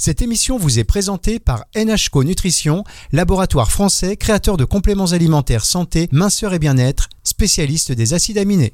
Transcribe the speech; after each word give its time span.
Cette 0.00 0.22
émission 0.22 0.56
vous 0.56 0.78
est 0.78 0.84
présentée 0.84 1.38
par 1.38 1.66
NHCO 1.76 2.24
Nutrition, 2.24 2.84
laboratoire 3.12 3.70
français 3.70 4.16
créateur 4.16 4.56
de 4.56 4.64
compléments 4.64 5.12
alimentaires 5.12 5.66
santé, 5.66 6.08
minceur 6.10 6.54
et 6.54 6.58
bien-être, 6.58 7.10
spécialiste 7.22 7.92
des 7.92 8.14
acides 8.14 8.38
aminés. 8.38 8.72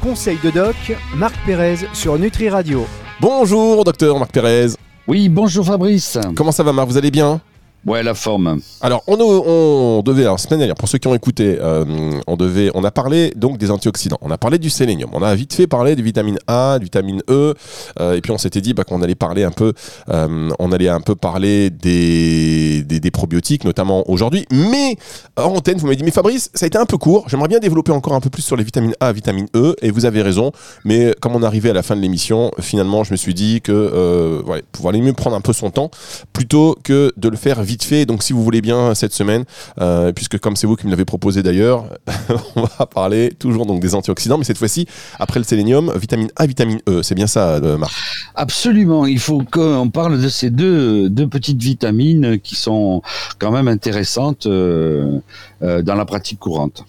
Conseil 0.00 0.38
de 0.42 0.48
doc, 0.50 0.74
Marc 1.14 1.34
Pérez 1.44 1.76
sur 1.92 2.18
Nutri 2.18 2.48
Radio. 2.48 2.86
Bonjour 3.20 3.84
docteur 3.84 4.18
Marc 4.18 4.32
Pérez. 4.32 4.68
Oui, 5.06 5.28
bonjour 5.28 5.66
Fabrice. 5.66 6.16
Comment 6.34 6.50
ça 6.50 6.62
va 6.62 6.72
Marc? 6.72 6.88
Vous 6.88 6.96
allez 6.96 7.10
bien? 7.10 7.42
Ouais, 7.86 8.02
la 8.02 8.14
forme. 8.14 8.60
Alors, 8.80 9.02
on, 9.06 9.18
on 9.20 10.02
devait, 10.02 10.22
alors, 10.22 10.40
semaine 10.40 10.60
dernière, 10.60 10.74
pour 10.74 10.88
ceux 10.88 10.96
qui 10.96 11.06
ont 11.06 11.14
écouté, 11.14 11.58
euh, 11.60 11.84
on 12.26 12.36
devait, 12.36 12.70
on 12.74 12.82
a 12.82 12.90
parlé 12.90 13.32
donc 13.36 13.58
des 13.58 13.70
antioxydants. 13.70 14.16
On 14.22 14.30
a 14.30 14.38
parlé 14.38 14.58
du 14.58 14.70
sélénium. 14.70 15.10
On 15.12 15.22
a 15.22 15.34
vite 15.34 15.52
fait 15.52 15.66
parler 15.66 15.94
des 15.94 16.00
vitamines 16.00 16.38
A, 16.46 16.78
de 16.78 16.84
vitamine 16.84 17.20
E, 17.28 17.52
euh, 18.00 18.14
et 18.14 18.22
puis 18.22 18.32
on 18.32 18.38
s'était 18.38 18.62
dit 18.62 18.72
bah, 18.72 18.84
qu'on 18.84 19.02
allait 19.02 19.14
parler 19.14 19.44
un 19.44 19.50
peu, 19.50 19.74
euh, 20.08 20.50
on 20.58 20.72
allait 20.72 20.88
un 20.88 21.02
peu 21.02 21.14
parler 21.14 21.68
des, 21.68 22.84
des, 22.84 23.10
probiotiques, 23.10 23.64
notamment 23.64 24.08
aujourd'hui. 24.10 24.46
Mais 24.50 24.96
en 25.36 25.54
antenne, 25.54 25.76
vous 25.76 25.84
m'avez 25.84 25.96
dit, 25.96 26.04
mais 26.04 26.10
Fabrice, 26.10 26.50
ça 26.54 26.64
a 26.64 26.66
été 26.68 26.78
un 26.78 26.86
peu 26.86 26.96
court. 26.96 27.28
J'aimerais 27.28 27.48
bien 27.48 27.58
développer 27.58 27.92
encore 27.92 28.14
un 28.14 28.20
peu 28.20 28.30
plus 28.30 28.42
sur 28.42 28.56
les 28.56 28.64
vitamines 28.64 28.94
A, 29.00 29.12
vitamine 29.12 29.46
E, 29.54 29.76
et 29.82 29.90
vous 29.90 30.06
avez 30.06 30.22
raison. 30.22 30.52
Mais 30.86 31.14
comme 31.20 31.36
on 31.36 31.42
arrivait 31.42 31.70
à 31.70 31.74
la 31.74 31.82
fin 31.82 31.96
de 31.96 32.00
l'émission, 32.00 32.50
finalement, 32.60 33.04
je 33.04 33.12
me 33.12 33.16
suis 33.18 33.34
dit 33.34 33.60
que, 33.60 34.42
ouais, 34.46 34.62
pouvoir 34.72 34.94
aller 34.94 35.02
mieux 35.02 35.12
prendre 35.12 35.36
un 35.36 35.42
peu 35.42 35.52
son 35.52 35.70
temps 35.70 35.90
plutôt 36.32 36.78
que 36.82 37.12
de 37.18 37.28
le 37.28 37.36
faire 37.36 37.62
vite 37.62 37.73
fait. 37.82 38.06
Donc, 38.06 38.22
si 38.22 38.32
vous 38.32 38.44
voulez 38.44 38.60
bien 38.60 38.94
cette 38.94 39.12
semaine, 39.12 39.44
euh, 39.80 40.12
puisque 40.12 40.38
comme 40.38 40.56
c'est 40.56 40.66
vous 40.66 40.76
qui 40.76 40.86
me 40.86 40.90
l'avez 40.90 41.04
proposé 41.04 41.42
d'ailleurs, 41.42 41.86
on 42.56 42.62
va 42.62 42.86
parler 42.86 43.32
toujours 43.38 43.66
donc 43.66 43.80
des 43.80 43.94
antioxydants, 43.94 44.38
mais 44.38 44.44
cette 44.44 44.58
fois-ci 44.58 44.86
après 45.18 45.40
le 45.40 45.44
sélénium, 45.44 45.92
vitamine 45.96 46.28
A, 46.36 46.46
vitamine 46.46 46.80
E. 46.88 47.02
C'est 47.02 47.14
bien 47.14 47.26
ça, 47.26 47.54
euh, 47.54 47.78
Marc 47.78 47.92
Absolument. 48.34 49.06
Il 49.06 49.18
faut 49.18 49.42
qu'on 49.50 49.90
parle 49.90 50.20
de 50.20 50.28
ces 50.28 50.50
deux, 50.50 51.10
petites 51.30 51.62
vitamines 51.62 52.38
qui 52.38 52.54
sont 52.54 53.02
quand 53.38 53.50
même 53.50 53.68
intéressantes 53.68 54.46
euh, 54.46 55.18
euh 55.62 55.82
dans 55.82 55.94
la 55.94 56.04
pratique 56.04 56.38
courante. 56.38 56.84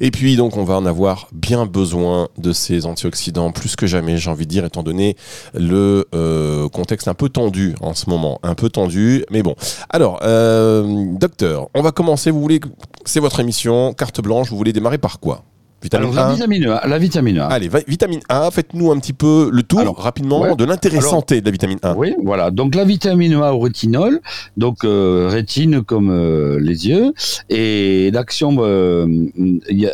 Et 0.00 0.10
puis 0.10 0.36
donc 0.36 0.56
on 0.56 0.64
va 0.64 0.74
en 0.74 0.86
avoir 0.86 1.28
bien 1.32 1.66
besoin 1.66 2.28
de 2.38 2.52
ces 2.52 2.86
antioxydants 2.86 3.52
plus 3.52 3.76
que 3.76 3.86
jamais, 3.86 4.16
j'ai 4.16 4.30
envie 4.30 4.46
de 4.46 4.50
dire, 4.50 4.64
étant 4.64 4.82
donné 4.82 5.16
le 5.54 6.06
euh, 6.14 6.68
contexte 6.68 7.08
un 7.08 7.14
peu 7.14 7.28
tendu 7.28 7.74
en 7.80 7.94
ce 7.94 8.08
moment, 8.10 8.38
un 8.42 8.54
peu 8.54 8.68
tendu, 8.68 9.24
mais 9.30 9.42
bon. 9.42 9.54
Alors, 9.90 10.20
euh, 10.22 11.06
docteur, 11.18 11.68
on 11.74 11.82
va 11.82 11.92
commencer. 11.92 12.30
Vous 12.30 12.40
voulez, 12.40 12.60
c'est 13.04 13.20
votre 13.20 13.40
émission, 13.40 13.92
carte 13.94 14.20
blanche. 14.20 14.50
Vous 14.50 14.56
voulez 14.56 14.72
démarrer 14.72 14.98
par 14.98 15.20
quoi? 15.20 15.42
Vitamine 15.80 16.18
Alors, 16.18 16.28
la 16.28 16.34
vitamine 16.34 16.66
A. 16.66 16.86
La 16.88 16.98
vitamine 16.98 17.38
A. 17.38 17.46
Allez, 17.46 17.70
vitamine 17.86 18.20
A, 18.28 18.50
faites-nous 18.50 18.90
un 18.90 18.98
petit 18.98 19.12
peu 19.12 19.48
le 19.52 19.62
tour 19.62 19.96
rapidement 19.96 20.40
ouais. 20.40 20.56
de 20.56 20.64
l'intérêt 20.64 21.00
santé 21.00 21.40
de 21.40 21.46
la 21.46 21.52
vitamine 21.52 21.78
A. 21.82 21.94
Oui, 21.96 22.16
voilà. 22.24 22.50
Donc 22.50 22.74
la 22.74 22.84
vitamine 22.84 23.34
A 23.34 23.54
au 23.54 23.60
rétinol, 23.60 24.20
donc 24.56 24.84
euh, 24.84 25.28
rétine 25.30 25.82
comme 25.82 26.10
euh, 26.10 26.58
les 26.60 26.88
yeux, 26.88 27.12
et 27.48 28.10
l'action. 28.12 28.56
Euh, 28.58 29.06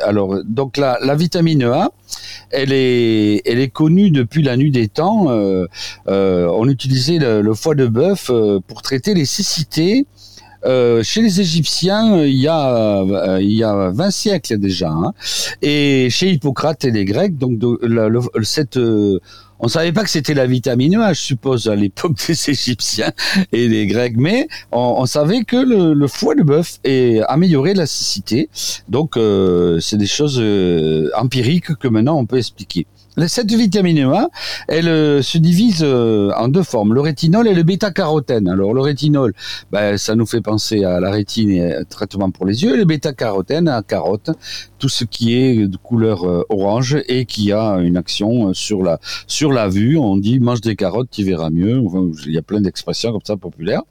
alors 0.04 0.38
donc 0.44 0.78
la, 0.78 0.98
la 1.02 1.14
vitamine 1.16 1.64
A, 1.64 1.90
elle 2.50 2.72
est, 2.72 3.42
elle 3.44 3.58
est 3.58 3.68
connue 3.68 4.10
depuis 4.10 4.42
la 4.42 4.56
nuit 4.56 4.70
des 4.70 4.88
temps. 4.88 5.26
On 6.06 6.68
utilisait 6.68 7.18
le, 7.18 7.42
le 7.42 7.54
foie 7.54 7.74
de 7.74 7.86
bœuf 7.86 8.30
pour 8.66 8.80
traiter 8.80 9.12
les 9.12 9.26
cécités 9.26 10.06
euh, 10.64 11.02
chez 11.02 11.22
les 11.22 11.40
Égyptiens, 11.40 12.24
il 12.24 12.36
y 12.36 12.48
a 12.48 13.02
euh, 13.02 13.38
il 13.40 13.52
y 13.52 13.62
a 13.62 13.90
20 13.90 14.10
siècles 14.10 14.58
déjà, 14.58 14.90
hein, 14.90 15.12
et 15.62 16.08
chez 16.10 16.30
Hippocrate 16.30 16.84
et 16.84 16.90
les 16.90 17.04
Grecs, 17.04 17.36
donc 17.36 17.58
de, 17.58 17.78
le, 17.82 18.20
cette 18.42 18.76
euh, 18.76 19.18
on 19.64 19.68
savait 19.68 19.92
pas 19.92 20.02
que 20.02 20.10
c'était 20.10 20.34
la 20.34 20.46
vitamine 20.46 20.96
A, 20.96 21.12
je 21.12 21.20
suppose, 21.20 21.68
à 21.68 21.74
l'époque 21.74 22.12
des 22.26 22.32
Égyptiens 22.50 23.12
et 23.52 23.68
des 23.68 23.86
Grecs, 23.86 24.14
mais 24.16 24.48
on, 24.72 24.96
on 24.98 25.06
savait 25.06 25.44
que 25.44 25.56
le, 25.56 25.94
le, 25.94 26.06
foie 26.06 26.34
de 26.34 26.42
bœuf 26.42 26.80
améliorait 27.28 27.74
la 27.74 27.86
cécité. 27.86 28.50
Donc, 28.88 29.16
euh, 29.16 29.80
c'est 29.80 29.96
des 29.96 30.06
choses 30.06 30.38
euh, 30.38 31.08
empiriques 31.16 31.74
que 31.76 31.88
maintenant 31.88 32.18
on 32.18 32.26
peut 32.26 32.38
expliquer. 32.38 32.86
Cette 33.28 33.52
vitamine 33.52 34.00
A, 34.12 34.28
elle 34.66 34.88
euh, 34.88 35.22
se 35.22 35.38
divise 35.38 35.82
euh, 35.82 36.32
en 36.36 36.48
deux 36.48 36.64
formes, 36.64 36.94
le 36.94 37.00
rétinol 37.00 37.46
et 37.46 37.54
le 37.54 37.62
bêta-carotène. 37.62 38.48
Alors 38.48 38.74
le 38.74 38.80
rétinol, 38.80 39.34
ben, 39.70 39.96
ça 39.96 40.16
nous 40.16 40.26
fait 40.26 40.40
penser 40.40 40.84
à 40.84 40.98
la 40.98 41.12
rétine 41.12 41.50
et 41.50 41.74
à 41.74 41.84
traitement 41.84 42.30
pour 42.30 42.44
les 42.44 42.64
yeux, 42.64 42.76
le 42.76 42.84
bêta-carotène 42.84 43.68
à 43.68 43.82
carotte, 43.82 44.30
tout 44.80 44.88
ce 44.88 45.04
qui 45.04 45.34
est 45.34 45.68
de 45.68 45.76
couleur 45.76 46.24
euh, 46.24 46.44
orange 46.48 46.98
et 47.06 47.24
qui 47.24 47.52
a 47.52 47.76
une 47.76 47.96
action 47.96 48.52
sur 48.52 48.82
la, 48.82 48.98
sur 49.28 49.52
la 49.52 49.68
vue. 49.68 49.96
On 49.96 50.16
dit 50.16 50.40
mange 50.40 50.60
des 50.60 50.74
carottes, 50.74 51.08
tu 51.12 51.22
verras 51.22 51.50
mieux. 51.50 51.82
Il 52.26 52.32
y 52.32 52.38
a 52.38 52.42
plein 52.42 52.60
d'expressions 52.60 53.12
comme 53.12 53.24
ça 53.24 53.36
populaires. 53.36 53.82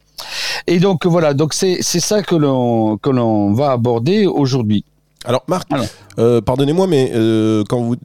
Et 0.67 0.79
donc 0.79 1.05
voilà, 1.05 1.33
donc 1.33 1.53
c'est 1.53 1.81
ça 1.81 2.21
que 2.23 2.35
l'on 2.35 2.97
que 2.97 3.09
l'on 3.09 3.53
va 3.53 3.71
aborder 3.71 4.25
aujourd'hui. 4.25 4.85
Alors 5.25 5.43
Marc, 5.47 5.69
euh, 6.19 6.41
pardonnez-moi, 6.41 6.87
mais 6.87 7.11
euh, 7.15 7.63
quand 7.69 7.81
vous, 7.81 7.95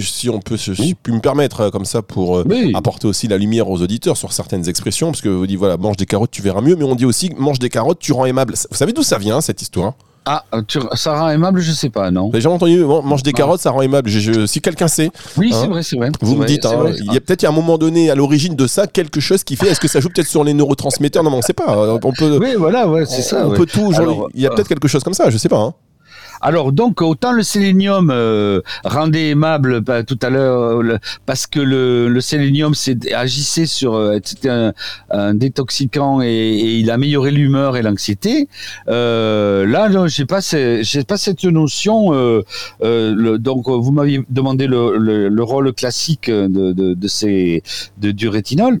si 0.00 0.30
on 0.30 0.40
peut, 0.40 0.56
si 0.56 0.70
oui. 0.70 0.94
je 1.06 1.12
me 1.12 1.20
permettre 1.20 1.62
euh, 1.62 1.70
comme 1.70 1.84
ça 1.84 2.02
pour 2.02 2.38
euh, 2.38 2.44
oui. 2.48 2.72
apporter 2.74 3.08
aussi 3.08 3.26
la 3.26 3.36
lumière 3.36 3.68
aux 3.68 3.82
auditeurs 3.82 4.16
sur 4.16 4.32
certaines 4.32 4.68
expressions, 4.68 5.10
parce 5.10 5.20
que 5.20 5.28
vous 5.28 5.46
dites 5.46 5.58
voilà, 5.58 5.76
mange 5.76 5.96
des 5.96 6.06
carottes, 6.06 6.30
tu 6.30 6.42
verras 6.42 6.60
mieux, 6.60 6.76
mais 6.76 6.84
on 6.84 6.94
dit 6.94 7.04
aussi 7.04 7.32
mange 7.36 7.58
des 7.58 7.68
carottes, 7.68 7.98
tu 7.98 8.12
rends 8.12 8.26
aimable. 8.26 8.54
Vous 8.70 8.76
savez 8.76 8.92
d'où 8.92 9.02
ça 9.02 9.18
vient 9.18 9.40
cette 9.40 9.60
histoire? 9.60 9.94
Ah, 10.30 10.44
tu, 10.66 10.78
ça 10.92 11.18
rend 11.18 11.30
aimable, 11.30 11.60
je 11.60 11.72
sais 11.72 11.88
pas, 11.88 12.10
non. 12.10 12.30
J'ai 12.34 12.42
jamais 12.42 12.54
entendu, 12.54 12.84
mange 12.84 13.22
des 13.22 13.32
carottes, 13.32 13.60
ça 13.60 13.70
rend 13.70 13.80
aimable. 13.80 14.10
Je, 14.10 14.20
je, 14.20 14.46
si 14.46 14.60
quelqu'un 14.60 14.86
sait. 14.86 15.10
Oui, 15.38 15.50
hein, 15.52 15.58
c'est 15.58 15.68
vrai, 15.68 15.82
c'est 15.82 15.96
vrai. 15.96 16.10
Vous 16.20 16.34
me 16.34 16.38
vrai, 16.40 16.46
dites, 16.46 16.66
hein, 16.66 16.76
vrai, 16.76 16.94
il 16.98 17.12
y 17.12 17.16
a 17.16 17.20
peut-être 17.20 17.44
à 17.44 17.48
un 17.48 17.52
moment 17.52 17.78
donné, 17.78 18.10
à 18.10 18.14
l'origine 18.14 18.54
de 18.54 18.66
ça, 18.66 18.86
quelque 18.86 19.20
chose 19.20 19.42
qui 19.42 19.56
fait. 19.56 19.68
Est-ce 19.68 19.80
que 19.80 19.88
ça 19.88 20.00
joue 20.00 20.10
peut-être 20.10 20.28
sur 20.28 20.44
les 20.44 20.52
neurotransmetteurs? 20.52 21.24
Non, 21.24 21.30
mais 21.30 21.36
on 21.38 21.42
sait 21.42 21.54
pas. 21.54 21.98
On 22.04 22.12
peut. 22.12 22.38
Oui, 22.38 22.54
voilà, 22.58 22.86
ouais, 22.86 23.06
c'est 23.06 23.22
ça. 23.22 23.46
On 23.46 23.50
ouais. 23.50 23.56
peut 23.56 23.64
tout. 23.66 23.90
Alors, 23.96 24.28
il 24.34 24.42
y 24.42 24.46
a 24.46 24.50
peut-être 24.50 24.68
quelque 24.68 24.86
chose 24.86 25.02
comme 25.02 25.14
ça, 25.14 25.30
je 25.30 25.38
sais 25.38 25.48
pas. 25.48 25.60
Hein. 25.60 25.74
Alors 26.40 26.72
donc 26.72 27.02
autant 27.02 27.32
le 27.32 27.42
sélénium 27.42 28.10
euh, 28.10 28.60
rendait 28.84 29.30
aimable 29.30 29.80
bah, 29.80 30.04
tout 30.04 30.18
à 30.22 30.30
l'heure 30.30 30.80
euh, 30.82 30.98
parce 31.26 31.46
que 31.46 31.60
le, 31.60 32.08
le 32.08 32.20
sélénium 32.20 32.74
agissait 33.14 33.66
sur 33.66 33.94
euh, 33.94 34.18
un, 34.44 34.72
un, 35.10 35.34
détoxicant 35.34 36.20
et, 36.22 36.26
et, 36.26 36.78
il 36.78 36.90
améliorait 36.90 37.30
l'humeur 37.30 37.76
et 37.76 37.82
l'anxiété. 37.82 38.48
Là 38.86 39.88
j'ai 40.06 40.24
pas 40.26 40.40
pas 41.08 41.16
cette 41.16 41.44
notion. 41.44 42.12
Le, 42.12 43.36
donc 43.38 43.68
vous 43.68 43.92
m'aviez 43.92 44.22
demandé 44.28 44.66
le, 44.66 44.96
le, 44.98 45.28
le, 45.28 45.42
rôle 45.42 45.72
classique 45.72 46.30
de, 46.30 46.72
de, 46.72 48.10
du 48.10 48.28
rétinol 48.28 48.80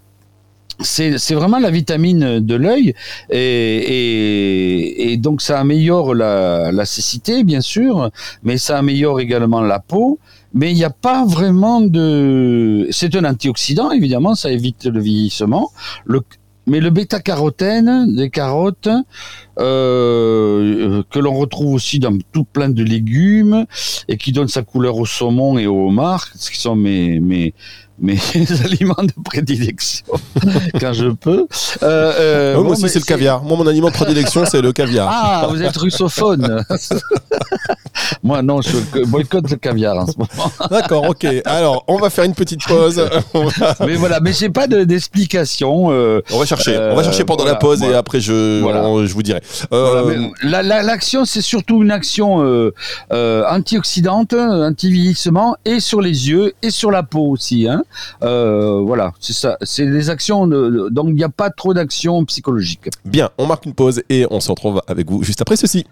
c'est 0.80 1.34
vraiment 1.34 1.58
la 1.58 1.70
vitamine 1.70 2.40
de 2.40 2.54
l'œil 2.54 2.94
et, 3.30 3.38
et, 3.38 5.12
et, 5.12 5.16
donc 5.16 5.42
ça 5.42 5.58
améliore 5.58 6.14
la, 6.14 6.70
la 6.72 6.84
cécité 6.84 7.42
bien 7.44 7.60
sûr, 7.60 8.10
mais 8.42 8.58
ça 8.58 8.78
améliore 8.78 9.20
également 9.20 9.60
la 9.60 9.80
peau. 9.80 10.18
Mais 10.54 10.70
il 10.70 10.76
n'y 10.76 10.84
a 10.84 10.90
pas 10.90 11.26
vraiment 11.26 11.82
de. 11.82 12.86
C'est 12.90 13.14
un 13.16 13.24
antioxydant 13.24 13.90
évidemment, 13.90 14.34
ça 14.34 14.50
évite 14.50 14.86
le 14.86 15.00
vieillissement. 15.00 15.70
Le, 16.06 16.22
mais 16.68 16.80
le 16.80 16.90
bêta-carotène 16.90 18.14
des 18.14 18.30
carottes, 18.30 18.90
euh, 19.58 21.02
que 21.10 21.18
l'on 21.18 21.34
retrouve 21.34 21.74
aussi 21.74 21.98
dans 21.98 22.16
tout 22.32 22.44
plein 22.44 22.68
de 22.68 22.84
légumes 22.84 23.66
et 24.06 24.16
qui 24.16 24.32
donne 24.32 24.48
sa 24.48 24.62
couleur 24.62 24.96
au 24.96 25.06
saumon 25.06 25.58
et 25.58 25.66
au 25.66 25.88
homard, 25.88 26.28
ce 26.34 26.50
qui 26.50 26.58
sont 26.58 26.76
mes, 26.76 27.20
mes, 27.20 27.54
mes 28.00 28.18
aliments 28.64 29.02
de 29.02 29.12
prédilection 29.24 30.06
quand 30.80 30.92
je 30.92 31.08
peux. 31.08 31.46
Euh, 31.82 32.12
euh, 32.18 32.62
moi 32.62 32.72
aussi 32.72 32.88
c'est 32.88 32.98
le 32.98 33.04
caviar. 33.04 33.42
Moi 33.42 33.56
mon 33.56 33.66
aliment 33.66 33.88
de 33.88 33.94
prédilection 33.94 34.44
c'est 34.46 34.60
le 34.60 34.72
caviar. 34.72 35.08
Ah 35.10 35.46
vous 35.48 35.62
êtes 35.62 35.76
russophone. 35.76 36.64
moi 38.22 38.42
non 38.42 38.60
je 38.62 39.04
boycotte 39.04 39.50
le 39.50 39.56
caviar 39.56 39.96
en 39.96 40.06
ce 40.06 40.12
moment. 40.16 40.52
D'accord 40.70 41.08
ok. 41.08 41.26
Alors 41.44 41.84
on 41.88 41.98
va 41.98 42.10
faire 42.10 42.24
une 42.24 42.34
petite 42.34 42.66
pause. 42.66 43.02
Mais 43.80 43.96
voilà 43.96 44.20
mais 44.20 44.32
j'ai 44.32 44.50
pas 44.50 44.66
d'explication. 44.66 45.90
De, 45.90 46.22
on 46.32 46.38
va 46.38 46.46
chercher. 46.46 46.78
on 46.78 46.96
va 46.96 47.02
chercher 47.02 47.24
pendant 47.24 47.44
voilà, 47.44 47.54
la 47.54 47.58
pause 47.58 47.78
voilà. 47.78 47.94
et 47.94 47.98
après 47.98 48.20
je 48.20 48.60
voilà. 48.60 48.84
on, 48.84 49.04
je 49.06 49.12
vous 49.12 49.22
dirai. 49.22 49.40
Euh... 49.72 50.28
L'action 50.42 51.20
la, 51.20 51.26
c'est 51.26 51.42
surtout 51.42 51.82
une 51.82 51.90
action 51.90 52.42
euh, 53.12 53.44
antioxydante, 53.48 54.34
anti-vieillissement 54.34 55.56
et 55.64 55.80
sur 55.80 56.00
les 56.00 56.28
yeux 56.28 56.52
et 56.62 56.70
sur 56.70 56.90
la 56.90 57.02
peau 57.02 57.30
aussi. 57.30 57.66
Hein. 57.68 57.82
Euh, 58.22 58.80
voilà, 58.84 59.12
c'est 59.20 59.32
ça. 59.32 59.56
C'est 59.62 59.86
des 59.86 60.10
actions. 60.10 60.46
Donc 60.46 61.08
il 61.08 61.14
n'y 61.14 61.24
a 61.24 61.28
pas 61.28 61.50
trop 61.50 61.74
d'actions 61.74 62.24
psychologiques. 62.24 62.88
Bien, 63.04 63.30
on 63.38 63.46
marque 63.46 63.66
une 63.66 63.74
pause 63.74 64.02
et 64.08 64.26
on 64.30 64.40
se 64.40 64.50
retrouve 64.50 64.82
avec 64.86 65.10
vous 65.10 65.22
juste 65.22 65.40
après 65.40 65.56
ceci. 65.56 65.86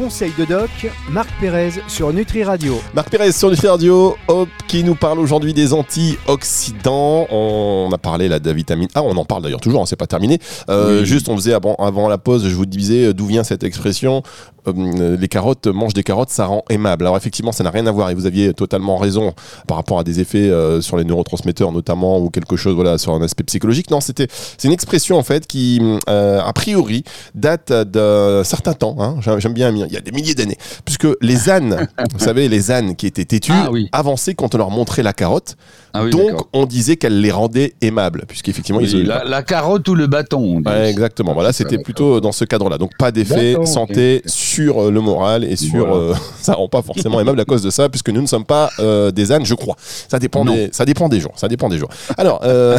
Conseil 0.00 0.32
de 0.38 0.46
doc, 0.46 0.70
Marc 1.10 1.28
Pérez 1.40 1.72
sur 1.86 2.10
Nutri 2.10 2.42
Radio. 2.42 2.80
Marc 2.94 3.10
Pérez 3.10 3.32
sur 3.32 3.50
Nutri 3.50 3.68
Radio, 3.68 4.16
hop, 4.28 4.48
qui 4.66 4.82
nous 4.82 4.94
parle 4.94 5.18
aujourd'hui 5.18 5.52
des 5.52 5.74
antioxydants. 5.74 7.26
On 7.30 7.90
a 7.92 7.98
parlé 7.98 8.26
là 8.26 8.38
de 8.38 8.46
la 8.46 8.54
vitamine 8.54 8.88
A, 8.94 9.02
on 9.02 9.14
en 9.18 9.26
parle 9.26 9.42
d'ailleurs 9.42 9.60
toujours, 9.60 9.82
hein, 9.82 9.86
c'est 9.86 9.96
pas 9.96 10.06
terminé. 10.06 10.38
Euh, 10.70 11.04
Juste, 11.04 11.28
on 11.28 11.36
faisait 11.36 11.52
avant, 11.52 11.74
avant 11.74 12.08
la 12.08 12.16
pause, 12.16 12.48
je 12.48 12.54
vous 12.54 12.64
disais 12.64 13.08
euh, 13.08 13.12
d'où 13.12 13.26
vient 13.26 13.44
cette 13.44 13.62
expression. 13.62 14.22
Euh, 14.68 15.16
les 15.16 15.28
carottes, 15.28 15.66
mange 15.66 15.94
des 15.94 16.02
carottes, 16.02 16.30
ça 16.30 16.46
rend 16.46 16.64
aimable. 16.68 17.04
Alors 17.04 17.16
effectivement, 17.16 17.52
ça 17.52 17.64
n'a 17.64 17.70
rien 17.70 17.86
à 17.86 17.92
voir 17.92 18.10
et 18.10 18.14
vous 18.14 18.26
aviez 18.26 18.52
totalement 18.52 18.96
raison 18.96 19.32
par 19.66 19.76
rapport 19.76 19.98
à 19.98 20.04
des 20.04 20.20
effets 20.20 20.50
euh, 20.50 20.80
sur 20.80 20.96
les 20.96 21.04
neurotransmetteurs 21.04 21.72
notamment 21.72 22.18
ou 22.18 22.30
quelque 22.30 22.56
chose 22.56 22.74
voilà 22.74 22.98
sur 22.98 23.14
un 23.14 23.22
aspect 23.22 23.44
psychologique. 23.44 23.90
Non, 23.90 24.00
c'était 24.00 24.28
c'est 24.30 24.68
une 24.68 24.74
expression 24.74 25.18
en 25.18 25.22
fait 25.22 25.46
qui 25.46 25.80
euh, 26.08 26.40
a 26.40 26.52
priori 26.52 27.04
date 27.34 27.72
d'un 27.72 28.44
certain 28.44 28.74
temps. 28.74 28.96
Hein, 28.98 29.16
J'aime 29.38 29.54
bien 29.54 29.72
il 29.90 29.94
y 29.94 29.98
a 29.98 30.00
des 30.00 30.12
milliers 30.12 30.34
d'années, 30.34 30.56
puisque 30.84 31.06
les 31.20 31.50
ânes, 31.50 31.88
vous 32.12 32.18
savez, 32.24 32.48
les 32.48 32.70
ânes 32.70 32.96
qui 32.96 33.06
étaient 33.06 33.24
têtus, 33.24 33.52
Ah 33.54 33.70
oui. 33.70 33.88
avançaient 33.92 34.34
quand 34.34 34.54
on 34.54 34.58
leur 34.58 34.70
montrait 34.70 35.02
la 35.02 35.12
carotte. 35.12 35.56
Ah 35.92 36.04
oui, 36.04 36.10
Donc 36.10 36.46
on 36.52 36.66
disait 36.66 36.96
qu'elle 36.96 37.20
les 37.20 37.32
rendait 37.32 37.74
aimables, 37.82 38.24
puisqu'effectivement 38.28 38.80
Oui, 38.80 38.88
ils 38.92 39.06
la, 39.06 39.24
la 39.24 39.42
carotte 39.42 39.86
ou 39.88 39.94
le 39.96 40.06
bâton. 40.06 40.62
exactement. 40.84 41.34
Voilà, 41.34 41.52
c'était 41.52 41.78
plutôt 41.78 42.20
dans 42.20 42.32
ce 42.32 42.44
cadre-là. 42.44 42.78
Donc 42.78 42.92
pas 42.98 43.10
d'effet 43.10 43.56
santé 43.66 44.22
sur 44.26 44.84
euh, 44.84 44.90
le 44.90 45.00
moral 45.00 45.42
et 45.44 45.56
sur 45.56 45.86
Voilà. 45.86 45.94
euh, 45.94 46.14
ça 46.40 46.54
rend 46.54 46.68
pas 46.68 46.82
forcément 46.82 47.20
aimable 47.20 47.40
à 47.40 47.44
cause 47.44 47.62
de 47.62 47.70
ça, 47.70 47.88
puisque 47.88 48.10
nous 48.10 48.22
ne 48.22 48.26
sommes 48.26 48.44
pas 48.44 48.70
euh, 48.78 49.10
des 49.10 49.32
ânes, 49.32 49.44
je 49.44 49.54
crois. 49.54 49.76
Ça 50.08 50.18
dépend 50.20 50.44
Non. 50.44 50.54
des 50.54 50.68
ça 50.72 50.84
dépend 50.84 51.08
des 51.08 51.18
jours. 51.20 51.32
Ça 51.36 51.48
dépend 51.48 51.68
des 51.68 51.78
jours. 51.78 51.88
Alors, 52.16 52.40
euh, 52.44 52.78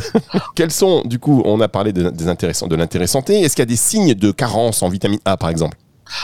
quels 0.54 0.70
sont 0.70 1.02
du 1.04 1.18
coup 1.18 1.42
On 1.44 1.60
a 1.60 1.68
parlé 1.68 1.92
de, 1.92 2.10
des 2.10 2.28
intéressants, 2.28 2.66
de 2.68 2.76
l'intérêt 2.76 3.06
santé. 3.06 3.40
Est-ce 3.40 3.54
qu'il 3.56 3.62
y 3.62 3.64
a 3.64 3.66
des 3.66 3.76
signes 3.76 4.14
de 4.14 4.30
carence 4.30 4.82
en 4.82 4.88
vitamine 4.88 5.18
A, 5.24 5.36
par 5.36 5.48
exemple? 5.50 5.76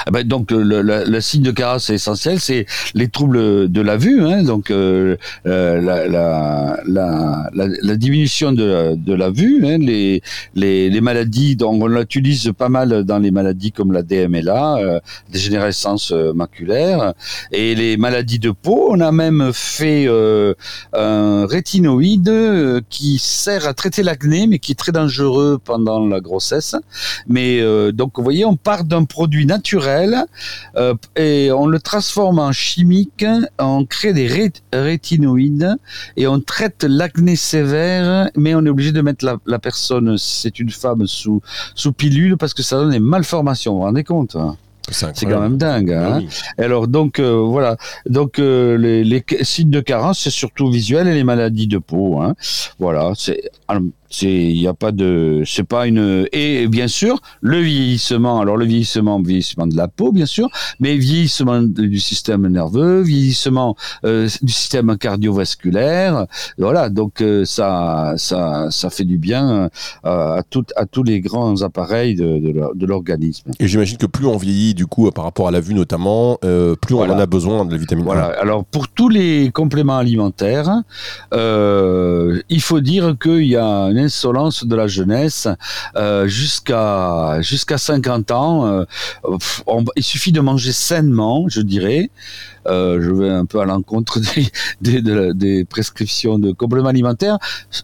Ah 0.07 0.11
ben, 0.11 0.27
donc 0.27 0.51
le, 0.51 1.21
signe 1.21 1.43
de 1.43 1.51
carence 1.51 1.91
essentiel, 1.91 2.41
c'est 2.41 2.67
les 2.95 3.09
troubles 3.09 3.71
de 3.71 3.81
la 3.81 3.97
vue, 3.97 4.23
hein, 4.23 4.43
donc 4.43 4.71
euh, 4.71 5.17
euh, 5.47 5.81
la, 6.87 7.97
diminution 7.97 8.53
de, 8.53 9.15
la- 9.15 9.31
vue, 9.31 9.65
hein, 9.67 9.79
les, 9.79 10.23
les, 10.55 11.01
maladies, 11.01 11.57
donc 11.57 11.83
on 11.83 11.87
l'utilise 11.87 12.53
pas 12.57 12.69
mal 12.69 13.05
dans 13.05 13.19
les 13.19 13.31
maladies 13.31 13.73
comme 13.73 13.93
la 13.93 14.03
DMLA, 14.03 14.77
euh, 14.79 15.01
dégénérescence 15.31 16.13
maculaire, 16.35 17.15
et 17.53 17.75
les 17.75 17.97
maladies 17.97 18.39
de 18.39 18.51
peau. 18.51 18.89
On 18.91 19.01
a 19.01 19.13
même 19.13 19.51
fait 19.53 20.09
un 20.95 21.47
rétinoïde 21.47 22.83
qui 22.89 23.19
sert 23.19 23.67
à 23.67 23.75
traiter 23.75 24.03
l'acné, 24.03 24.47
mais 24.47 24.59
qui 24.59 24.73
est 24.73 24.77
très 24.77 24.93
dangereux 24.93 25.59
pendant 25.63 26.07
la 26.07 26.21
grossesse. 26.21 26.75
Mais 27.27 27.61
donc, 27.93 28.13
vous 28.17 28.25
voyez, 28.25 28.45
on 28.45 28.57
part 28.57 28.85
d'un 28.85 29.05
produit 29.05 29.47
naturel 29.47 29.78
euh, 30.77 30.95
et 31.17 31.51
on 31.53 31.67
le 31.67 31.79
transforme 31.81 32.39
en 32.39 32.53
chimique, 32.53 33.25
on 33.59 33.85
crée 33.85 34.13
des 34.13 34.27
ré- 34.27 34.53
rétinoïdes 34.73 35.77
et 36.17 36.27
on 36.27 36.41
traite 36.41 36.85
l'acné 36.85 37.37
sévère, 37.37 38.31
mais 38.37 38.55
on 38.55 38.65
est 38.65 38.69
obligé 38.69 38.93
de 38.93 39.01
mettre 39.01 39.25
la, 39.25 39.37
la 39.47 39.59
personne, 39.59 40.17
si 40.19 40.43
c'est 40.43 40.59
une 40.59 40.71
femme, 40.71 41.07
sous, 41.07 41.41
sous 41.75 41.93
pilule 41.93 42.37
parce 42.37 42.55
que 42.55 42.63
ça 42.63 42.77
donne 42.77 42.91
des 42.91 42.99
malformations. 43.01 43.73
Vous 43.73 43.79
vous 43.79 43.85
rendez 43.85 44.05
compte 44.05 44.37
hein 44.37 44.57
C'est 44.91 45.27
quand 45.27 45.41
même 45.41 45.57
dingue. 45.59 45.93
Ah 45.93 46.15
Hein 46.15 46.19
oui. 46.23 46.29
alors 46.65 46.89
donc 46.89 47.19
euh, 47.19 47.33
voilà, 47.43 47.77
donc 48.09 48.39
euh, 48.39 48.77
les, 48.79 49.05
les 49.05 49.23
signes 49.43 49.71
de 49.71 49.81
carence 49.81 50.19
c'est 50.21 50.31
surtout 50.31 50.71
visuel 50.71 51.07
et 51.09 51.15
les 51.15 51.25
maladies 51.25 51.67
de 51.67 51.79
peau. 51.79 52.21
Hein. 52.23 52.35
Voilà, 52.79 53.13
c'est 53.15 53.51
c'est 54.11 54.33
il 54.33 54.59
n'y 54.61 54.67
a 54.67 54.75
pas 54.75 54.93
de 54.93 55.43
c'est 55.47 55.65
pas 55.65 55.87
une 55.87 56.27
et 56.33 56.67
bien 56.69 56.89
sûr 56.89 57.21
le 57.41 57.59
vieillissement. 57.61 58.41
Alors 58.41 58.57
le 58.57 58.65
vieillissement, 58.65 59.21
vieillissement 59.21 59.67
de 59.67 59.77
la 59.77 59.89
peau 59.89 60.13
bien 60.13 60.27
sûr, 60.27 60.49
mais 60.81 60.97
vieillissement 60.97 61.61
du 61.63 61.99
système 62.01 62.47
nerveux, 62.49 63.03
vieillissement 63.03 63.77
euh, 64.05 64.29
du 64.43 64.53
système 64.53 64.97
cardiovasculaire. 64.97 66.27
Voilà, 66.59 66.89
donc 66.89 67.21
euh, 67.21 67.45
ça 67.45 68.15
ça 68.17 68.69
ça 68.71 68.91
fait 68.91 69.05
du 69.05 69.19
bien 69.19 69.69
euh, 70.05 70.39
à 70.39 70.43
tout, 70.49 70.65
à 70.77 70.87
tous 70.87 71.03
les 71.03 71.21
grands 71.21 71.63
appareils 71.63 72.15
de, 72.15 72.39
de 72.39 72.51
l'or- 72.53 72.75
de 72.75 72.87
l'organisme. 72.87 73.51
Et 73.61 73.69
j'imagine 73.69 73.97
que 73.99 74.07
plus 74.07 74.27
on 74.27 74.37
vieillit, 74.37 74.75
du 74.75 74.87
coup, 74.87 75.11
par 75.11 75.25
rapport 75.25 75.49
à 75.49 75.51
la 75.51 75.61
vue 75.61 75.75
notamment, 75.75 76.39
plus 76.81 76.95
on 76.95 77.01
en 77.03 77.19
a 77.19 77.27
besoin 77.27 77.65
de 77.65 77.73
la 77.73 77.77
vitamine 77.79 78.05
Voilà. 78.05 78.27
A. 78.27 78.41
Alors 78.41 78.65
pour 78.65 78.89
tous 78.89 79.09
les 79.09 79.51
compléments 79.53 79.99
alimentaires, 79.99 80.83
il 81.33 82.61
faut 82.61 82.81
dire 82.81 83.17
qu'il 83.21 83.45
y 83.47 83.57
a 83.57 83.87
une 83.87 83.98
insolence 83.99 84.65
de 84.65 84.77
la 84.77 84.87
jeunesse 84.87 85.49
euh, 85.97 86.27
jusqu'à 86.27 87.41
jusqu'à 87.41 87.79
50 87.79 88.31
ans. 88.31 88.67
euh, 88.67 88.85
il 89.97 90.03
suffit 90.03 90.33
de 90.33 90.41
manger 90.41 90.73
sainement, 90.73 91.49
je 91.49 91.61
dirais. 91.61 92.11
Euh, 92.67 93.01
je 93.01 93.11
vais 93.11 93.31
un 93.31 93.47
peu 93.47 93.61
à 93.61 93.65
l'encontre 93.65 94.21
des, 94.81 95.01
des, 95.33 95.65
prescriptions 95.65 96.39
de 96.39 96.53
compléments 96.53 96.89
alimentaires, 96.91 97.39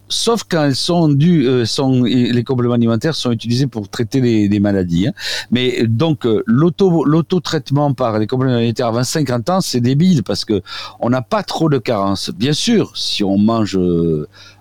sauf 0.09 0.43
quand 0.47 0.65
elles 0.65 0.77
sont 0.77 1.09
dues, 1.09 1.65
sont 1.65 2.03
les 2.05 2.45
compléments 2.45 2.75
alimentaires 2.75 3.15
sont 3.15 3.31
utilisés 3.33 3.67
pour 3.67 3.89
traiter 3.89 4.21
les, 4.21 4.49
des 4.49 4.61
maladies. 4.61 5.07
hein. 5.09 5.13
Mais 5.51 5.87
donc 5.87 6.27
l'auto 6.47 7.05
l'auto-traitement 7.05 7.95
par 7.95 8.19
les 8.19 8.27
compléments 8.27 8.57
alimentaires 8.57 8.89
avant 8.89 9.05
50 9.05 9.49
ans, 9.49 9.61
c'est 9.63 9.81
débile 9.81 10.23
parce 10.23 10.45
que 10.45 10.61
on 11.01 11.09
n'a 11.09 11.23
pas 11.23 11.43
trop 11.43 11.71
de 11.71 11.79
carence. 11.79 12.31
Bien 12.31 12.53
sûr, 12.53 12.97
si 12.97 13.25
on 13.25 13.39
mange 13.39 13.79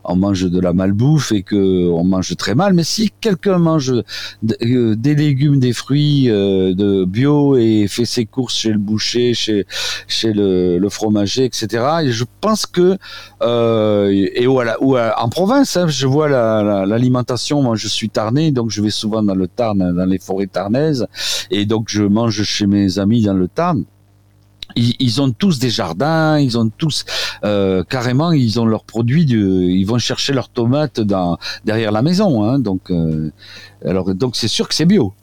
on 0.06 0.16
mange 0.16 0.44
de 0.50 0.60
la 0.60 0.74
malbouffe 0.74 1.32
et 1.32 1.44
que 1.44 1.90
on 1.90 2.04
mange 2.04 2.36
très 2.38 2.56
mal, 2.56 2.74
mais 2.74 2.84
si 2.84 3.12
quelqu'un 3.22 3.58
mange 3.58 3.92
euh, 3.94 4.96
des 4.96 5.16
légumes, 5.16 5.60
des 5.60 5.74
fruits 5.74 6.30
euh, 6.30 6.74
de 6.74 7.06
bio 7.06 7.58
et 7.58 7.88
fait 7.88 8.06
ses 8.06 8.26
courses 8.26 8.56
chez 8.56 8.72
le 8.72 8.80
boucher, 8.80 9.34
chez 9.34 9.66
le, 10.34 10.88
fromager, 10.90 11.46
etc. 11.46 11.84
Et 12.04 12.12
je 12.12 12.26
pense 12.42 12.66
que 12.66 12.98
euh, 13.42 14.10
et 14.12 14.48
ou 14.48 14.60
à- 14.60 15.22
en 15.24 15.30
province, 15.30 15.76
hein, 15.78 15.88
je 15.88 16.08
vois 16.08 16.28
la- 16.30 16.64
la- 16.64 16.86
l'alimentation. 16.86 17.62
Moi, 17.62 17.76
je 17.76 17.88
suis 17.88 18.10
tarnais, 18.10 18.52
donc 18.52 18.70
je 18.70 18.82
vais 18.82 18.90
souvent 18.90 19.24
dans 19.24 19.36
le 19.36 19.48
Tarn, 19.48 19.78
dans 19.96 20.06
les 20.06 20.20
forêts 20.20 20.48
tarnaises, 20.48 21.08
et 21.52 21.66
donc 21.66 21.88
je 21.90 22.04
mange 22.04 22.44
chez 22.44 22.68
mes 22.68 23.00
amis 23.00 23.22
dans 23.24 23.34
le 23.34 23.48
Tarn. 23.48 23.84
Ils, 24.76 24.96
ils 25.00 25.22
ont 25.22 25.32
tous 25.32 25.60
des 25.60 25.70
jardins, 25.70 26.40
ils 26.40 26.58
ont 26.58 26.70
tous 26.78 27.06
euh, 27.44 27.84
carrément, 27.84 28.32
ils 28.32 28.60
ont 28.60 28.66
leurs 28.66 28.84
produits, 28.84 29.26
de, 29.26 29.38
ils 29.38 29.86
vont 29.86 29.98
chercher 29.98 30.34
leurs 30.34 30.50
tomates 30.50 31.00
dans, 31.00 31.38
derrière 31.66 31.92
la 31.92 32.02
maison, 32.02 32.44
hein, 32.44 32.60
donc 32.60 32.92
euh, 32.92 33.32
alors 33.86 34.14
donc 34.16 34.36
c'est 34.36 34.48
sûr 34.48 34.68
que 34.68 34.76
c'est 34.76 34.86
bio. 34.86 35.14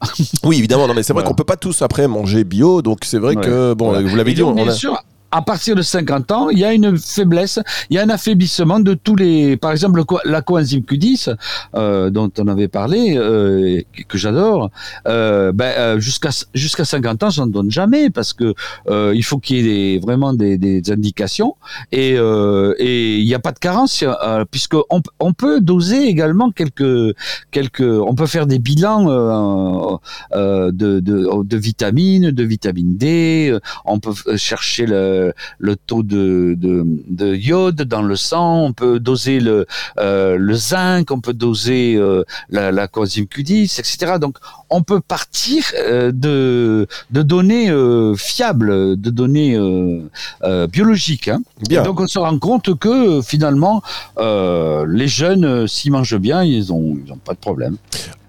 Oui, 0.45 0.59
évidemment. 0.59 0.87
Non, 0.87 0.95
mais 0.95 1.03
c'est 1.03 1.13
vrai 1.13 1.23
Voilà. 1.23 1.29
qu'on 1.29 1.35
peut 1.35 1.45
pas 1.45 1.57
tous 1.57 1.83
après 1.83 2.07
manger 2.09 2.45
bio, 2.45 2.83
donc 2.83 3.01
c'est 3.05 3.19
vrai 3.19 3.37
Ouais. 3.37 3.43
que 3.43 3.75
bon, 3.75 3.91
Voilà. 3.91 4.09
vous 4.09 4.17
l'avez 4.17 4.35
dit, 4.35 4.41
donc, 4.41 4.53
on 4.59 4.63
bien 4.65 4.69
a. 4.69 4.75
sûr, 4.75 5.03
à 5.31 5.43
partir 5.43 5.77
de 5.77 5.83
50 5.83 6.33
ans, 6.33 6.49
il 6.51 6.59
y 6.59 6.65
a 6.65 6.73
une 6.73 6.99
faiblesse, 6.99 7.61
il 7.89 7.97
y 7.97 7.99
a 7.99 8.03
un 8.03 8.09
affaiblissement 8.09 8.81
de 8.81 8.95
tous 8.95 9.17
les, 9.17 9.57
par 9.57 9.71
exemple, 9.71 10.03
la 10.25 10.43
coenzyme 10.43 10.83
Q10 10.83 11.35
euh, 11.75 12.11
dont 12.11 12.31
on 12.39 12.49
avait 12.49 12.69
parlé, 12.69 13.17
euh, 13.17 13.81
que 14.09 14.19
j'adore. 14.19 14.71
Euh, 15.07 15.53
ben, 15.53 15.73
euh, 15.79 16.01
jusqu'à 16.01 16.31
jusqu'à 16.55 16.85
50 16.85 17.23
ans, 17.23 17.31
j'en 17.31 17.47
donne 17.47 17.71
jamais 17.71 18.11
parce 18.11 18.33
que 18.33 18.55
euh, 18.89 19.13
il 19.15 19.25
faut 19.25 19.39
qu'il 19.39 19.57
y 19.57 19.61
ait 19.61 19.63
des, 19.63 19.99
vraiment 20.01 20.33
des, 20.33 20.59
des 20.59 20.91
indications 20.91 21.57
et 21.93 22.15
euh, 22.17 22.75
et 22.79 23.19
il 23.19 23.27
n'y 23.27 23.35
a 23.35 23.39
pas 23.39 23.53
de 23.53 23.59
carence 23.59 24.05
puisque 24.51 24.77
on, 24.91 25.33
peut 25.33 25.61
doser 25.61 26.05
également 26.09 26.51
quelques 26.51 27.15
quelques, 27.51 27.81
on 27.83 28.15
peut 28.15 28.27
faire 28.27 28.47
des 28.47 28.59
bilans 28.59 30.01
de, 30.33 30.71
de 30.73 31.43
de 31.43 31.57
vitamines, 31.57 32.31
de 32.31 32.45
vitamine 32.45 32.97
D. 32.97 33.57
on 33.85 34.01
peut 34.01 34.13
chercher 34.37 34.87
le, 34.87 35.20
le 35.59 35.77
taux 35.77 36.03
de, 36.03 36.55
de, 36.57 36.85
de 37.09 37.35
iode 37.35 37.83
dans 37.83 38.03
le 38.03 38.17
sang, 38.17 38.65
on 38.65 38.73
peut 38.73 38.99
doser 39.01 39.41
le, 39.41 39.67
euh, 39.99 40.37
le 40.37 40.55
zinc, 40.55 41.11
on 41.11 41.21
peut 41.21 41.33
doser 41.33 41.97
euh, 41.97 42.25
la, 42.49 42.73
la 42.73 42.89
coenzyme 42.89 43.27
Q10, 43.27 43.79
etc. 43.81 44.19
Donc 44.21 44.37
on 44.69 44.83
peut 44.83 45.01
partir 45.01 45.65
euh, 45.79 46.13
de, 46.13 46.87
de 47.11 47.23
données 47.23 47.71
euh, 47.71 48.15
fiables, 48.15 49.01
de 49.01 49.11
données 49.11 49.57
euh, 49.57 50.01
euh, 50.45 50.67
biologiques. 50.67 51.29
Hein. 51.29 51.43
Bien. 51.69 51.83
Et 51.83 51.85
donc 51.85 52.01
on 52.01 52.07
se 52.07 52.19
rend 52.19 52.39
compte 52.39 52.79
que 52.79 53.19
euh, 53.19 53.23
finalement, 53.23 53.83
euh, 54.19 54.85
les 54.89 55.09
jeunes, 55.09 55.45
euh, 55.45 55.67
s'ils 55.67 55.93
mangent 55.93 56.19
bien, 56.19 56.43
ils 56.45 56.73
ont, 56.73 56.97
ils 57.05 57.13
ont 57.13 57.19
pas 57.19 57.35
de 57.35 57.39
problème. 57.39 57.77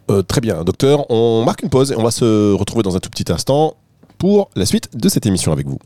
Euh, 0.10 0.22
très 0.22 0.42
bien, 0.42 0.64
docteur. 0.64 1.10
On 1.10 1.44
marque 1.46 1.64
une 1.64 1.70
pause 1.70 1.92
et 1.92 1.96
on 1.96 2.04
va 2.04 2.12
se 2.12 2.54
retrouver 2.54 2.84
dans 2.84 2.96
un 2.96 3.00
tout 3.00 3.10
petit 3.10 3.32
instant 3.32 3.76
pour 4.18 4.50
la 4.56 4.66
suite 4.66 4.90
de 4.96 5.10
cette 5.10 5.26
émission 5.26 5.52
avec 5.52 5.68
vous. 5.68 5.80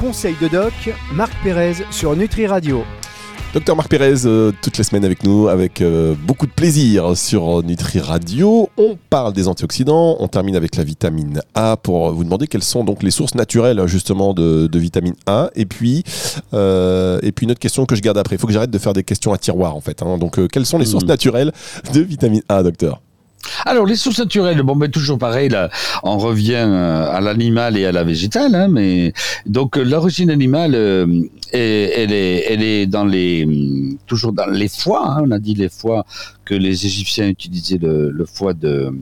Conseil 0.00 0.34
de 0.40 0.48
doc, 0.48 0.72
Marc 1.12 1.32
Pérez 1.44 1.74
sur 1.90 2.16
Nutri 2.16 2.46
Radio. 2.46 2.82
Docteur 3.52 3.74
Marc 3.76 3.88
Pérez, 3.90 4.24
euh, 4.26 4.52
toutes 4.62 4.78
les 4.78 4.84
semaines 4.84 5.04
avec 5.04 5.24
nous, 5.24 5.48
avec 5.48 5.80
euh, 5.82 6.14
beaucoup 6.26 6.46
de 6.46 6.52
plaisir 6.52 7.16
sur 7.16 7.62
Nutri 7.64 7.98
Radio. 7.98 8.70
On 8.78 8.96
parle 9.10 9.32
des 9.32 9.48
antioxydants, 9.48 10.16
on 10.20 10.28
termine 10.28 10.54
avec 10.56 10.76
la 10.76 10.84
vitamine 10.84 11.42
A 11.54 11.76
pour 11.76 12.12
vous 12.12 12.22
demander 12.24 12.46
quelles 12.46 12.62
sont 12.62 12.84
donc 12.84 13.02
les 13.02 13.10
sources 13.10 13.34
naturelles 13.34 13.82
justement 13.86 14.32
de, 14.34 14.68
de 14.68 14.78
vitamine 14.78 15.14
A. 15.26 15.50
Et 15.56 15.66
puis, 15.66 16.04
euh, 16.54 17.18
et 17.22 17.32
puis 17.32 17.44
une 17.44 17.50
autre 17.50 17.60
question 17.60 17.84
que 17.86 17.96
je 17.96 18.00
garde 18.00 18.16
après. 18.18 18.36
Il 18.36 18.38
faut 18.38 18.46
que 18.46 18.52
j'arrête 18.52 18.70
de 18.70 18.78
faire 18.78 18.92
des 18.94 19.02
questions 19.04 19.32
à 19.32 19.38
tiroir 19.38 19.74
en 19.76 19.80
fait. 19.80 20.00
hein. 20.02 20.16
Donc, 20.16 20.38
euh, 20.38 20.46
quelles 20.46 20.66
sont 20.66 20.78
les 20.78 20.86
sources 20.86 21.04
Mhm. 21.04 21.08
naturelles 21.10 21.52
de 21.92 22.00
vitamine 22.00 22.42
A, 22.48 22.62
docteur? 22.62 23.00
Alors 23.64 23.86
les 23.86 23.96
sources 23.96 24.18
naturelles, 24.18 24.62
bon 24.62 24.76
ben 24.76 24.90
toujours 24.90 25.18
pareil, 25.18 25.48
là, 25.48 25.70
on 26.02 26.18
revient 26.18 26.64
euh, 26.66 27.10
à 27.10 27.20
l'animal 27.20 27.76
et 27.76 27.86
à 27.86 27.92
la 27.92 28.04
végétale, 28.04 28.54
hein, 28.54 28.68
mais 28.68 29.12
donc 29.46 29.76
euh, 29.76 29.82
l'origine 29.82 30.30
animale, 30.30 30.74
euh, 30.74 31.06
elle 31.52 32.12
est, 32.12 32.44
elle 32.52 32.62
est 32.62 32.86
dans 32.86 33.04
les, 33.04 33.44
hum, 33.44 33.96
toujours 34.06 34.32
dans 34.32 34.46
les 34.46 34.68
foies. 34.68 35.06
Hein, 35.06 35.24
on 35.26 35.30
a 35.30 35.38
dit 35.38 35.54
les 35.54 35.68
foies 35.68 36.04
que 36.50 36.54
les 36.56 36.84
Égyptiens 36.86 37.28
utilisaient 37.28 37.78
le, 37.78 38.10
le 38.10 38.24
foie 38.26 38.54
de, 38.54 38.92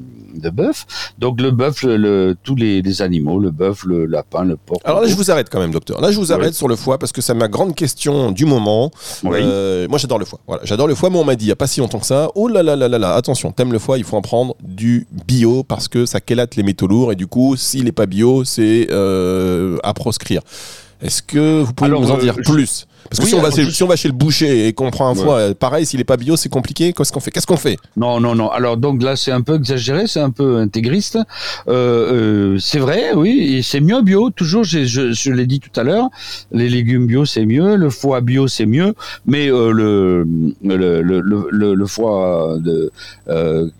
de 0.44 0.50
bœuf. 0.50 0.84
Donc 1.18 1.40
le 1.40 1.50
bœuf, 1.50 1.82
le, 1.82 1.96
le- 1.96 2.36
tous 2.42 2.54
les, 2.54 2.82
les 2.82 3.00
animaux, 3.00 3.38
le 3.40 3.50
bœuf, 3.50 3.84
le 3.84 4.04
lapin, 4.04 4.44
le 4.44 4.56
porc. 4.56 4.80
Alors 4.84 5.00
là, 5.00 5.06
je 5.08 5.14
vous 5.16 5.30
arrête 5.30 5.48
quand 5.50 5.58
même, 5.58 5.70
docteur. 5.70 6.00
Là, 6.02 6.10
je 6.12 6.18
vous 6.18 6.30
arrête 6.30 6.50
Oui. 6.50 6.54
sur 6.62 6.68
le 6.68 6.76
foie 6.76 6.98
parce 6.98 7.10
que 7.12 7.22
c'est 7.22 7.32
ma 7.32 7.48
grande 7.48 7.74
question 7.74 8.32
du 8.32 8.44
moment. 8.44 8.90
Oui. 9.24 9.38
Euh, 9.40 9.88
moi, 9.88 9.98
j'adore 9.98 10.18
le 10.18 10.26
foie. 10.26 10.40
Voilà, 10.46 10.62
j'adore 10.66 10.88
le 10.88 10.94
foie, 10.94 11.08
mais 11.08 11.16
on 11.18 11.24
m'a 11.24 11.36
dit 11.36 11.46
il 11.46 11.48
n'y 11.48 11.52
a 11.52 11.56
pas 11.56 11.66
si 11.66 11.80
longtemps 11.80 12.00
que 12.00 12.06
ça. 12.06 12.30
Oh 12.34 12.48
là 12.48 12.62
là 12.62 12.76
là 12.76 12.86
là 12.88 12.98
là, 12.98 13.14
attention, 13.14 13.50
t'aimes 13.50 13.72
le 13.72 13.78
foie, 13.78 13.96
il 13.96 14.04
faut 14.04 14.18
en 14.18 14.22
prendre 14.22 14.54
du 14.62 15.06
bio 15.26 15.62
parce 15.62 15.88
que 15.88 16.04
ça 16.04 16.18
chélate 16.28 16.54
les 16.56 16.62
métaux 16.62 16.86
lourds 16.86 17.12
et 17.12 17.16
du 17.16 17.26
coup, 17.26 17.56
s'il 17.56 17.84
n'est 17.84 17.92
pas 17.92 18.06
bio, 18.06 18.44
c'est 18.44 18.88
euh, 18.90 19.78
à 19.82 19.94
proscrire. 19.94 20.42
Est-ce 21.00 21.22
que 21.22 21.62
vous 21.62 21.72
pouvez 21.72 21.88
Alors, 21.88 22.02
nous 22.02 22.10
en 22.10 22.18
euh, 22.18 22.20
dire 22.20 22.34
je- 22.36 22.42
plus? 22.52 22.87
Parce 23.10 23.20
que 23.20 23.24
Oui, 23.24 23.30
si, 23.30 23.34
on 23.36 23.40
va 23.40 23.50
chez, 23.50 23.64
je- 23.64 23.70
si 23.70 23.82
on 23.82 23.86
va 23.86 23.96
chez 23.96 24.08
le 24.08 24.14
boucher 24.14 24.66
et 24.68 24.72
qu'on 24.72 24.90
prend 24.90 25.08
un 25.08 25.14
foie, 25.14 25.36
euh, 25.36 25.54
pareil, 25.54 25.86
s'il 25.86 25.98
n'est 25.98 26.04
pas 26.04 26.16
bio, 26.16 26.36
c'est 26.36 26.48
compliqué. 26.50 26.92
Qu'est-ce 26.92 27.10
qu'on 27.12 27.20
fait? 27.20 27.30
Qu'est-ce 27.30 27.46
qu'on 27.46 27.56
fait? 27.56 27.78
Non, 27.96 28.20
non, 28.20 28.34
non. 28.34 28.50
Alors 28.50 28.76
donc 28.76 29.02
là, 29.02 29.16
c'est 29.16 29.32
un 29.32 29.40
peu 29.40 29.56
exagéré, 29.56 30.06
c'est 30.06 30.20
un 30.20 30.30
peu 30.30 30.58
intégriste. 30.58 31.16
Euh, 31.68 31.72
euh, 32.54 32.58
c'est 32.58 32.78
vrai, 32.78 33.12
oui, 33.14 33.62
c'est 33.62 33.80
mieux 33.80 34.02
bio. 34.02 34.30
Toujours, 34.30 34.64
je, 34.64 34.84
je 34.84 35.30
l'ai 35.32 35.46
dit 35.46 35.60
tout 35.60 35.78
à 35.80 35.84
l'heure, 35.84 36.08
les 36.52 36.68
légumes 36.68 37.06
bio 37.06 37.24
c'est 37.24 37.46
mieux, 37.46 37.76
le 37.76 37.90
foie 37.90 38.20
bio 38.20 38.46
c'est 38.48 38.66
mieux, 38.66 38.94
mais 39.26 39.50
euh, 39.50 39.70
le, 39.70 40.26
le, 40.62 41.00
le, 41.50 41.74
le, 41.74 41.86
foie 41.86 42.56
de, 42.60 42.90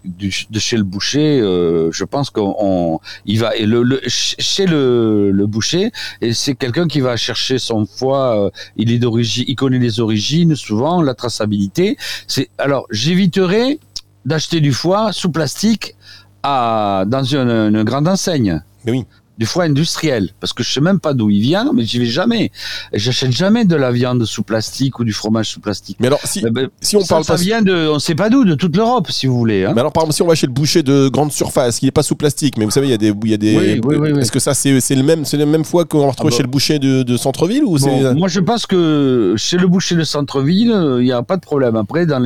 du, 0.04 0.32
de 0.50 0.58
chez 0.58 0.76
le 0.76 0.84
boucher, 0.84 1.38
je 1.40 2.04
pense 2.04 2.30
qu'on 2.30 2.54
on- 2.58 2.98
il 3.26 3.38
va 3.40 3.54
et 3.56 3.66
le, 3.66 3.82
le 3.82 4.00
ch- 4.02 4.36
chez 4.38 4.66
le, 4.66 5.30
le 5.32 5.46
boucher, 5.46 5.90
et 6.20 6.32
c'est 6.32 6.54
quelqu'un 6.54 6.86
qui 6.86 7.00
va 7.00 7.16
chercher 7.16 7.58
son 7.58 7.86
foie. 7.86 8.50
il 8.76 8.90
est 8.92 8.98
il 9.16 9.56
connaît 9.56 9.78
les 9.78 10.00
origines 10.00 10.54
souvent, 10.54 11.02
la 11.02 11.14
traçabilité. 11.14 11.96
C'est 12.26 12.50
alors 12.58 12.86
j'éviterai 12.90 13.80
d'acheter 14.24 14.60
du 14.60 14.72
foie 14.72 15.12
sous 15.12 15.30
plastique 15.30 15.96
à 16.42 17.04
dans 17.06 17.24
une, 17.24 17.82
grande 17.84 18.08
enseigne. 18.08 18.62
Oui. 18.86 19.04
Du 19.38 19.46
foie 19.46 19.64
industriel, 19.64 20.30
parce 20.40 20.52
que 20.52 20.62
je 20.64 20.72
sais 20.72 20.80
même 20.80 20.98
pas 20.98 21.14
d'où 21.14 21.30
il 21.30 21.40
vient, 21.40 21.70
mais 21.72 21.84
j'y 21.84 21.98
vais 22.00 22.06
jamais. 22.06 22.50
J'achète 22.92 23.30
jamais 23.30 23.64
de 23.64 23.76
la 23.76 23.92
viande 23.92 24.24
sous 24.24 24.42
plastique 24.42 24.98
ou 24.98 25.04
du 25.04 25.12
fromage 25.12 25.48
sous 25.50 25.60
plastique. 25.60 25.96
Mais 26.00 26.08
alors, 26.08 26.18
si, 26.24 26.42
Eh 26.44 26.50
ben, 26.50 26.68
si 26.80 26.96
on 26.96 27.00
ça, 27.00 27.06
parle 27.14 27.24
ça 27.24 27.34
pas. 27.34 27.40
vient 27.40 27.62
de, 27.62 27.88
on 27.88 27.98
sait 28.00 28.16
pas 28.16 28.30
d'où, 28.30 28.44
de 28.44 28.54
toute 28.54 28.76
l'Europe, 28.76 29.10
si 29.10 29.26
vous 29.28 29.38
voulez. 29.38 29.64
Hein. 29.64 29.72
Mais 29.74 29.80
alors, 29.80 29.92
par 29.92 30.02
exemple, 30.02 30.14
si 30.16 30.22
on 30.22 30.26
va 30.26 30.34
chez 30.34 30.46
le 30.48 30.52
boucher 30.52 30.82
de 30.82 31.08
grande 31.08 31.30
surface, 31.32 31.80
il 31.82 31.84
n'est 31.84 31.90
pas 31.92 32.02
sous 32.02 32.16
plastique, 32.16 32.56
mais 32.58 32.64
vous 32.64 32.70
savez, 32.72 32.88
il 32.88 32.90
y 32.90 32.94
a 32.94 32.98
des. 32.98 33.14
Il 33.22 33.30
y 33.30 33.34
a 33.34 33.36
des 33.36 33.56
Oui, 33.56 33.80
oui, 33.84 34.10
oui. 34.12 34.20
Est-ce 34.20 34.32
que 34.32 34.40
ça, 34.40 34.54
c'est 34.54 34.80
c'est 34.80 34.96
le 34.96 35.02
même, 35.04 35.24
c'est 35.24 35.36
le 35.36 35.46
même 35.46 35.64
foie 35.64 35.84
qu'on 35.84 36.00
va 36.00 36.10
retrouver 36.10 36.30
Ah 36.30 36.32
bah. 36.32 36.36
chez 36.36 36.42
le 36.42 36.48
boucher 36.48 36.78
de, 36.80 37.02
de 37.04 37.16
centre-ville 37.16 37.62
ou 37.64 37.78
Bon, 37.78 38.14
moi, 38.16 38.26
je 38.28 38.40
pense 38.40 38.66
que 38.66 39.34
chez 39.36 39.56
le 39.56 39.68
boucher 39.68 39.94
de 39.94 40.02
centre-ville, 40.04 40.72
euh, 40.72 41.00
il 41.00 41.04
n'y 41.04 41.12
a 41.12 41.22
pas 41.22 41.36
de 41.36 41.42
problème. 41.42 41.76
Après, 41.76 42.06
dans 42.06 42.20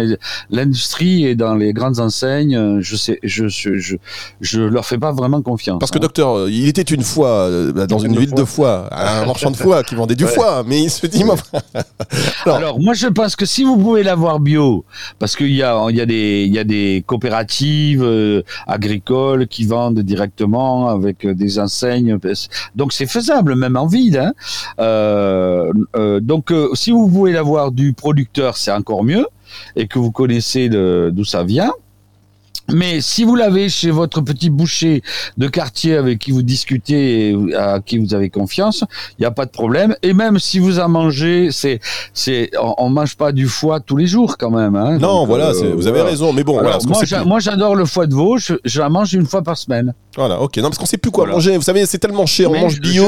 l'industrie 0.50 1.26
et 1.26 1.34
dans 1.34 1.54
les 1.54 1.72
grandes 1.72 1.98
enseignes, 1.98 2.56
euh, 2.56 2.78
je 2.80 2.96
sais, 2.96 3.18
je, 3.22 3.48
je, 3.48 3.76
je, 3.78 3.96
je 4.40 4.60
leur 4.62 4.86
fais 4.86 4.98
pas 4.98 5.12
vraiment 5.12 5.42
confiance. 5.42 5.78
Parce 5.78 5.90
que 5.90 5.98
hein. 5.98 6.00
docteur, 6.00 6.36
euh, 6.38 6.50
il 6.50 6.66
était 6.68 6.82
une 6.82 7.01
fois 7.02 7.28
euh, 7.48 7.86
dans 7.86 7.98
une 7.98 8.12
De 8.12 8.18
ville 8.20 8.28
foie. 8.30 8.38
de 8.40 8.44
foie, 8.44 8.88
un 8.92 9.26
marchand 9.26 9.50
de 9.50 9.56
foie 9.56 9.82
qui 9.82 9.94
vendait 9.94 10.14
du 10.14 10.26
foie, 10.26 10.62
mais 10.66 10.82
il 10.82 10.90
se 10.90 11.06
dit, 11.06 11.22
Alors- 12.44 12.56
Alors, 12.56 12.80
moi, 12.80 12.94
je 12.94 13.06
pense 13.08 13.36
que 13.36 13.46
si 13.46 13.64
vous 13.64 13.76
pouvez 13.76 14.02
l'avoir 14.02 14.40
bio, 14.40 14.84
parce 15.18 15.36
qu'il 15.36 15.52
y 15.54 15.62
a, 15.62 15.86
y 15.90 16.00
a 16.00 16.06
des, 16.06 16.46
y 16.46 16.58
a 16.58 16.64
des 16.64 17.02
coopératives 17.06 18.02
euh, 18.02 18.42
agricoles 18.66 19.46
qui 19.48 19.64
vendent 19.66 20.00
directement 20.00 20.88
avec 20.88 21.24
euh, 21.24 21.34
des 21.34 21.58
enseignes, 21.58 22.18
donc 22.74 22.92
c'est 22.92 23.06
faisable, 23.06 23.54
même 23.54 23.76
en 23.76 23.86
vide. 23.86 24.16
Hein. 24.16 24.32
Euh, 24.80 25.72
euh, 25.96 26.20
donc, 26.20 26.52
si 26.74 26.90
vous 26.90 27.08
pouvez 27.08 27.32
l'avoir 27.32 27.72
du 27.72 27.92
producteur, 27.92 28.56
c'est 28.56 28.72
encore 28.72 29.04
mieux, 29.04 29.26
et 29.76 29.86
que 29.86 29.98
vous 29.98 30.10
connaissez 30.12 30.68
d'où 30.68 31.24
ça 31.24 31.44
vient. 31.44 31.72
Mais 32.72 33.00
si 33.00 33.24
vous 33.24 33.34
l'avez 33.36 33.68
chez 33.68 33.90
votre 33.90 34.20
petit 34.20 34.50
boucher 34.50 35.02
de 35.36 35.48
quartier 35.48 35.96
avec 35.96 36.18
qui 36.18 36.30
vous 36.32 36.42
discutez 36.42 37.30
et 37.30 37.54
à 37.54 37.80
qui 37.80 37.98
vous 37.98 38.14
avez 38.14 38.30
confiance, 38.30 38.84
il 39.18 39.22
n'y 39.22 39.26
a 39.26 39.30
pas 39.30 39.44
de 39.46 39.50
problème. 39.50 39.94
Et 40.02 40.12
même 40.14 40.38
si 40.38 40.58
vous 40.58 40.78
en 40.80 40.88
mangez, 40.88 41.48
c'est, 41.50 41.80
c'est, 42.14 42.50
on, 42.60 42.74
on 42.78 42.88
mange 42.90 43.16
pas 43.16 43.32
du 43.32 43.46
foie 43.46 43.80
tous 43.80 43.96
les 43.96 44.06
jours 44.06 44.36
quand 44.38 44.50
même. 44.50 44.74
Hein. 44.76 44.98
non, 44.98 45.20
Donc, 45.20 45.28
voilà, 45.28 45.50
euh, 45.50 45.74
vous 45.76 45.86
avez 45.86 46.02
raison, 46.02 46.32
mais 46.32 46.44
bon, 46.44 46.58
Alors, 46.58 46.64
voilà, 46.72 46.78
qu'on 46.78 46.88
moi, 46.88 47.04
j'a- 47.04 47.24
moi, 47.24 47.40
j'adore 47.40 47.74
le 47.76 47.84
foie 47.84 48.06
de 48.06 48.14
veau. 48.14 48.38
Je, 48.38 48.54
je 48.64 48.80
la 48.80 48.88
mange 48.88 49.12
une 49.14 49.26
fois 49.26 49.42
par 49.42 49.56
semaine. 49.56 49.94
Voilà, 50.16 50.40
ok, 50.40 50.56
non, 50.58 50.64
parce 50.64 50.78
qu'on 50.78 50.86
sait 50.86 50.98
plus 50.98 51.10
quoi 51.10 51.24
Voilà. 51.24 51.34
manger. 51.36 51.56
Vous 51.56 51.62
savez, 51.62 51.86
c'est 51.86 51.98
tellement 51.98 52.26
cher, 52.26 52.50
on 52.50 52.58
mange 52.60 52.74
je- 52.76 52.80
bio. 52.80 53.04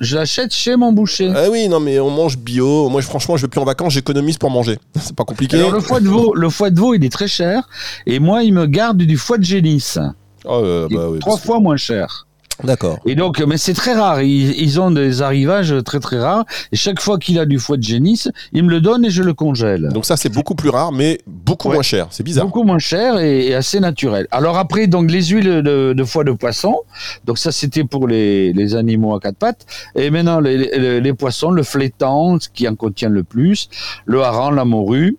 Je 0.00 0.16
l'achète, 0.16 0.52
chez 0.52 0.76
mon 0.76 0.92
boucher. 0.92 1.32
Ah 1.34 1.48
oui, 1.50 1.68
non, 1.68 1.80
mais 1.80 1.98
on 2.00 2.10
mange 2.10 2.36
bio. 2.36 2.88
Moi, 2.90 3.00
franchement, 3.02 3.36
je 3.36 3.42
vais 3.42 3.48
plus 3.48 3.60
en 3.60 3.64
vacances, 3.64 3.94
j'économise 3.94 4.36
pour 4.36 4.50
manger. 4.50 4.78
C'est 5.00 5.16
pas 5.16 5.24
compliqué. 5.24 5.56
Alors 5.56 5.72
le 5.72 5.80
foie 5.80 6.00
de 6.00 6.08
veau, 6.08 6.34
le 6.34 6.50
foie 6.50 6.70
de 6.70 6.78
veau, 6.78 6.92
il 6.94 7.04
est 7.04 7.12
très 7.12 7.28
cher. 7.28 7.66
Et 8.06 8.18
moi, 8.18 8.42
il 8.42 8.52
me 8.52 8.66
garde 8.66 8.98
du 8.98 9.16
foie 9.16 9.38
de 9.38 9.44
génisse, 9.44 9.98
Oh, 10.44 10.60
euh, 10.62 10.88
bah 10.90 11.08
oui, 11.08 11.18
trois 11.20 11.36
que- 11.38 11.42
fois 11.42 11.60
moins 11.60 11.78
cher. 11.78 12.26
D'accord. 12.62 12.98
Et 13.04 13.14
donc, 13.16 13.40
mais 13.40 13.56
c'est 13.56 13.74
très 13.74 13.94
rare. 13.94 14.22
Ils, 14.22 14.52
ils 14.62 14.80
ont 14.80 14.90
des 14.92 15.22
arrivages 15.22 15.74
très 15.84 15.98
très 15.98 16.20
rares. 16.20 16.44
Et 16.70 16.76
chaque 16.76 17.00
fois 17.00 17.18
qu'il 17.18 17.38
a 17.40 17.46
du 17.46 17.58
foie 17.58 17.76
de 17.76 17.82
génisse, 17.82 18.28
il 18.52 18.62
me 18.64 18.70
le 18.70 18.80
donne 18.80 19.04
et 19.04 19.10
je 19.10 19.22
le 19.22 19.34
congèle. 19.34 19.88
Donc 19.92 20.04
ça, 20.04 20.16
c'est 20.16 20.28
beaucoup 20.28 20.54
plus 20.54 20.68
rare, 20.68 20.92
mais 20.92 21.18
beaucoup 21.26 21.68
Ouais. 21.68 21.74
moins 21.74 21.82
cher. 21.82 22.06
C'est 22.10 22.22
bizarre. 22.22 22.44
Beaucoup 22.46 22.62
moins 22.62 22.78
cher 22.78 23.18
et, 23.18 23.46
et 23.48 23.54
assez 23.54 23.80
naturel. 23.80 24.28
Alors 24.30 24.56
après, 24.56 24.86
donc 24.86 25.10
les 25.10 25.22
huiles 25.24 25.62
de, 25.62 25.94
de 25.96 26.04
foie 26.04 26.22
de 26.24 26.32
poisson. 26.32 26.76
Donc 27.24 27.38
ça, 27.38 27.50
c'était 27.50 27.84
pour 27.84 28.06
les, 28.06 28.52
les 28.52 28.76
animaux 28.76 29.14
à 29.14 29.20
quatre 29.20 29.36
pattes. 29.36 29.66
Et 29.96 30.10
maintenant, 30.10 30.38
les, 30.40 30.56
les, 30.56 31.00
les 31.00 31.12
poissons, 31.14 31.50
le 31.50 31.62
flétan, 31.64 32.38
ce 32.38 32.48
qui 32.48 32.68
en 32.68 32.76
contient 32.76 33.08
le 33.08 33.24
plus, 33.24 33.68
le 34.04 34.22
hareng, 34.22 34.54
la 34.54 34.64
morue, 34.64 35.16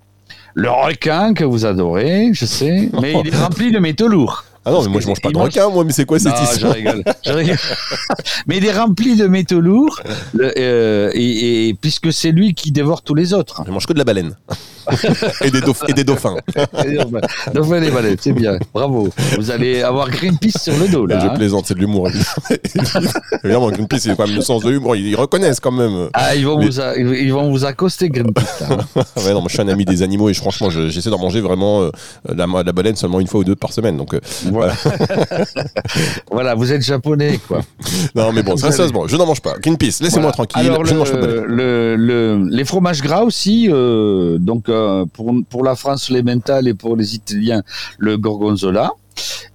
le 0.54 0.70
requin 0.70 1.34
que 1.34 1.44
vous 1.44 1.66
adorez, 1.66 2.30
je 2.34 2.46
sais, 2.46 2.90
mais 3.02 3.14
il 3.24 3.28
est 3.34 3.38
rempli 3.44 3.72
de 3.74 3.80
métaux 3.80 4.08
lourds. 4.08 4.46
Ah 4.68 4.72
non, 4.72 4.82
mais 4.84 4.90
moi, 4.90 5.00
je 5.02 5.08
mange 5.08 5.22
pas 5.22 5.30
il 5.30 5.34
de 5.34 5.38
mange- 5.38 5.48
requin, 5.50 5.70
moi, 5.70 5.84
mais 5.84 5.92
c'est 5.94 6.06
quoi 6.06 6.18
cette 6.18 6.34
Non, 6.34 6.40
je 6.46 6.54
histoire 6.54 6.74
rigole, 6.74 7.04
je 7.26 7.32
rigole. 7.34 7.58
Mais 8.48 8.58
il 8.58 8.66
est 8.66 8.72
rempli 8.74 9.16
de 9.16 9.28
métaux 9.28 9.62
lourds, 9.62 10.02
le- 10.34 10.54
euh, 10.58 11.12
et, 11.14 11.70
et 11.70 11.74
puisque 11.76 12.12
c'est 12.12 12.32
lui 12.32 12.54
qui 12.56 12.72
dévore 12.72 13.02
tous 13.04 13.14
les 13.16 13.34
autres. 13.34 13.64
Je 13.66 13.72
mange 13.72 13.86
que 13.86 13.94
de 13.94 14.00
la 14.00 14.04
baleine. 14.06 14.36
Et, 15.44 15.52
des 15.52 15.60
et 15.88 15.94
des 15.94 16.04
dauphins. 16.04 16.36
Donc 17.54 17.72
les 17.72 17.92
baleines, 17.92 18.18
c'est 18.20 18.34
bien, 18.34 18.58
bravo. 18.74 19.10
Vous 19.38 19.52
allez 19.52 19.82
avoir 19.82 20.10
Greenpeace 20.10 20.60
sur 20.64 20.78
le 20.78 20.88
dos 20.88 21.06
là. 21.06 21.20
je 21.20 21.28
hein. 21.28 21.34
plaisante, 21.36 21.66
c'est 21.68 21.74
de 21.74 21.80
l'humour. 21.80 22.10
Évidemment, 23.44 23.70
Greenpeace, 23.70 24.00
c'est 24.00 24.16
quand 24.18 24.28
même 24.28 24.36
le 24.36 24.42
sens 24.42 24.64
de 24.64 24.70
l'humour. 24.72 24.96
Ils, 24.96 25.16
reconnaissent 25.16 25.60
quand 25.60 25.72
même. 25.72 26.10
Ah, 26.14 26.36
ils 26.36 26.46
vont, 26.46 26.58
Mais- 26.58 26.66
vous, 26.68 26.80
a- 26.80 26.96
ils 26.98 27.32
vont 27.34 27.50
vous 27.52 27.66
accoster 27.66 28.10
Greenpeace. 28.10 28.64
hein. 28.70 28.78
ouais, 29.18 29.34
non, 29.34 29.40
moi, 29.42 29.48
je 29.48 29.54
suis 29.54 29.62
un 29.62 29.68
ami 29.68 29.86
des 29.86 30.04
animaux 30.04 30.30
et 30.30 30.34
je- 30.34 30.42
franchement, 30.42 30.70
je- 30.70 30.90
j'essaie 30.90 31.10
d'en 31.10 31.20
manger 31.20 31.42
vraiment 31.42 31.82
euh, 31.84 31.90
la, 32.34 32.46
la 32.48 32.72
baleine 32.72 32.96
seulement 32.96 33.20
une 33.20 33.28
fois 33.28 33.42
ou 33.42 33.44
deux 33.44 33.56
par 33.56 33.74
semaine. 33.74 33.98
Donc, 33.98 34.14
euh, 34.14 34.20
voilà. 34.52 34.74
voilà, 36.32 36.56
vous 36.56 36.72
êtes 36.72 36.82
japonais 36.84 37.40
quoi. 37.48 37.62
non, 38.16 38.32
mais 38.34 38.44
bon, 38.44 38.56
Vous 38.56 38.72
sérieusement, 38.72 39.08
je 39.08 39.16
n'en 39.18 39.26
mange 39.26 39.42
pas. 39.42 39.56
Greenpeace, 39.62 40.00
laissez-moi 40.02 40.32
Voilà. 40.32 40.32
tranquille. 40.34 40.62
Alors, 40.70 40.86
je 40.86 40.94
mange 40.96 41.12
pas 41.12 41.18
le, 41.18 41.46
le, 41.46 41.96
le- 41.96 42.48
les 42.50 42.66
fromages 42.66 43.02
gras 43.02 43.24
aussi, 43.24 43.68
euh, 43.72 44.38
donc 44.40 44.70
pour, 45.14 45.34
pour 45.50 45.64
la 45.64 45.76
France 45.76 46.10
les 46.10 46.24
mental 46.24 46.68
et 46.68 46.74
pour 46.74 46.96
les 46.96 47.16
Italiens 47.16 47.64
le 47.98 48.18
gorgonzola. 48.18 48.92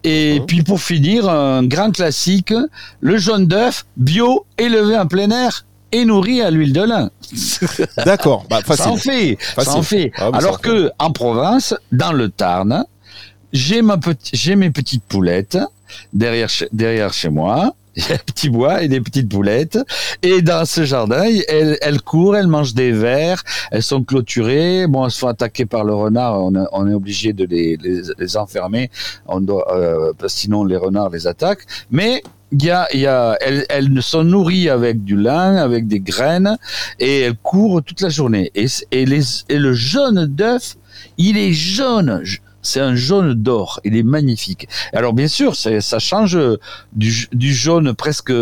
Et 0.04 0.40
puis 0.46 0.62
pour 0.62 0.80
finir, 0.80 1.28
un 1.28 1.64
grand 1.64 1.90
classique, 1.90 2.54
le 3.00 3.18
jaune 3.18 3.46
d'œuf 3.46 3.84
bio 3.96 4.46
élevé 4.56 4.96
en 4.96 5.06
plein 5.06 5.30
air 5.30 5.66
et 5.92 6.04
nourri 6.04 6.40
à 6.40 6.50
l'huile 6.50 6.72
de 6.72 6.82
lin. 6.82 7.10
D'accord, 8.06 8.46
bah, 8.48 8.60
Ça 8.64 8.88
en 8.90 8.96
facile. 8.96 9.36
fait, 9.36 9.38
ça 9.62 9.74
en 9.76 9.82
fait. 9.82 10.12
Ah, 10.16 10.30
ça 10.32 10.38
Alors 10.38 10.56
fait. 10.56 10.62
que 10.62 10.90
en 10.98 11.10
province, 11.12 11.74
dans 11.92 12.12
le 12.12 12.30
Tarn, 12.30 12.84
j'ai 13.52 13.82
ma 13.82 13.98
petite, 13.98 14.30
j'ai 14.32 14.56
mes 14.56 14.70
petites 14.70 15.02
poulettes 15.04 15.58
derrière 16.12 16.48
derrière 16.72 17.12
chez 17.12 17.28
moi. 17.28 17.74
J'ai 17.96 18.14
un 18.14 18.18
petit 18.18 18.48
bois 18.48 18.82
et 18.82 18.88
des 18.88 19.00
petites 19.00 19.28
poulettes. 19.28 19.78
Et 20.22 20.42
dans 20.42 20.64
ce 20.64 20.84
jardin, 20.84 21.24
elles, 21.48 21.76
elles 21.80 22.00
courent, 22.00 22.36
elles 22.36 22.46
mangent 22.46 22.74
des 22.74 22.92
vers, 22.92 23.42
elles 23.72 23.82
sont 23.82 24.04
clôturées. 24.04 24.86
Bon, 24.86 25.04
elles 25.04 25.10
se 25.10 25.18
font 25.18 25.28
attaquer 25.28 25.66
par 25.66 25.84
le 25.84 25.94
renard. 25.94 26.40
On, 26.40 26.54
a- 26.54 26.88
est 26.90 26.94
obligé 26.94 27.32
de 27.32 27.44
les, 27.44 27.76
les, 27.76 28.02
les 28.16 28.36
enfermer. 28.36 28.90
On 29.26 29.40
doit, 29.40 29.74
euh, 29.76 30.12
sinon 30.28 30.64
les 30.64 30.76
renards 30.76 31.10
les 31.10 31.26
attaquent. 31.26 31.66
Mais 31.90 32.22
il 32.52 32.64
y 32.64 32.70
a, 32.70 32.86
il 32.94 33.00
y 33.00 33.06
a, 33.06 33.36
elles, 33.40 33.66
elles 33.68 34.02
sont 34.02 34.24
nourries 34.24 34.68
avec 34.68 35.04
du 35.04 35.16
lin, 35.16 35.56
avec 35.56 35.86
des 35.86 36.00
graines, 36.00 36.56
et 36.98 37.20
elles 37.20 37.36
courent 37.36 37.82
toute 37.82 38.00
la 38.00 38.08
journée. 38.08 38.50
Et, 38.54 38.66
et, 38.92 39.04
les, 39.06 39.22
et 39.48 39.58
le 39.58 39.72
jaune 39.72 40.26
d'œuf, 40.26 40.76
il 41.18 41.36
est 41.38 41.52
jaune. 41.52 42.22
C'est 42.62 42.80
un 42.80 42.94
jaune 42.94 43.34
d'or. 43.34 43.80
Il 43.84 43.96
est 43.96 44.02
magnifique. 44.02 44.68
Alors 44.92 45.12
bien 45.12 45.28
sûr, 45.28 45.54
ça 45.56 45.98
change 45.98 46.38
du, 46.92 47.28
du 47.32 47.54
jaune 47.54 47.94
presque 47.94 48.32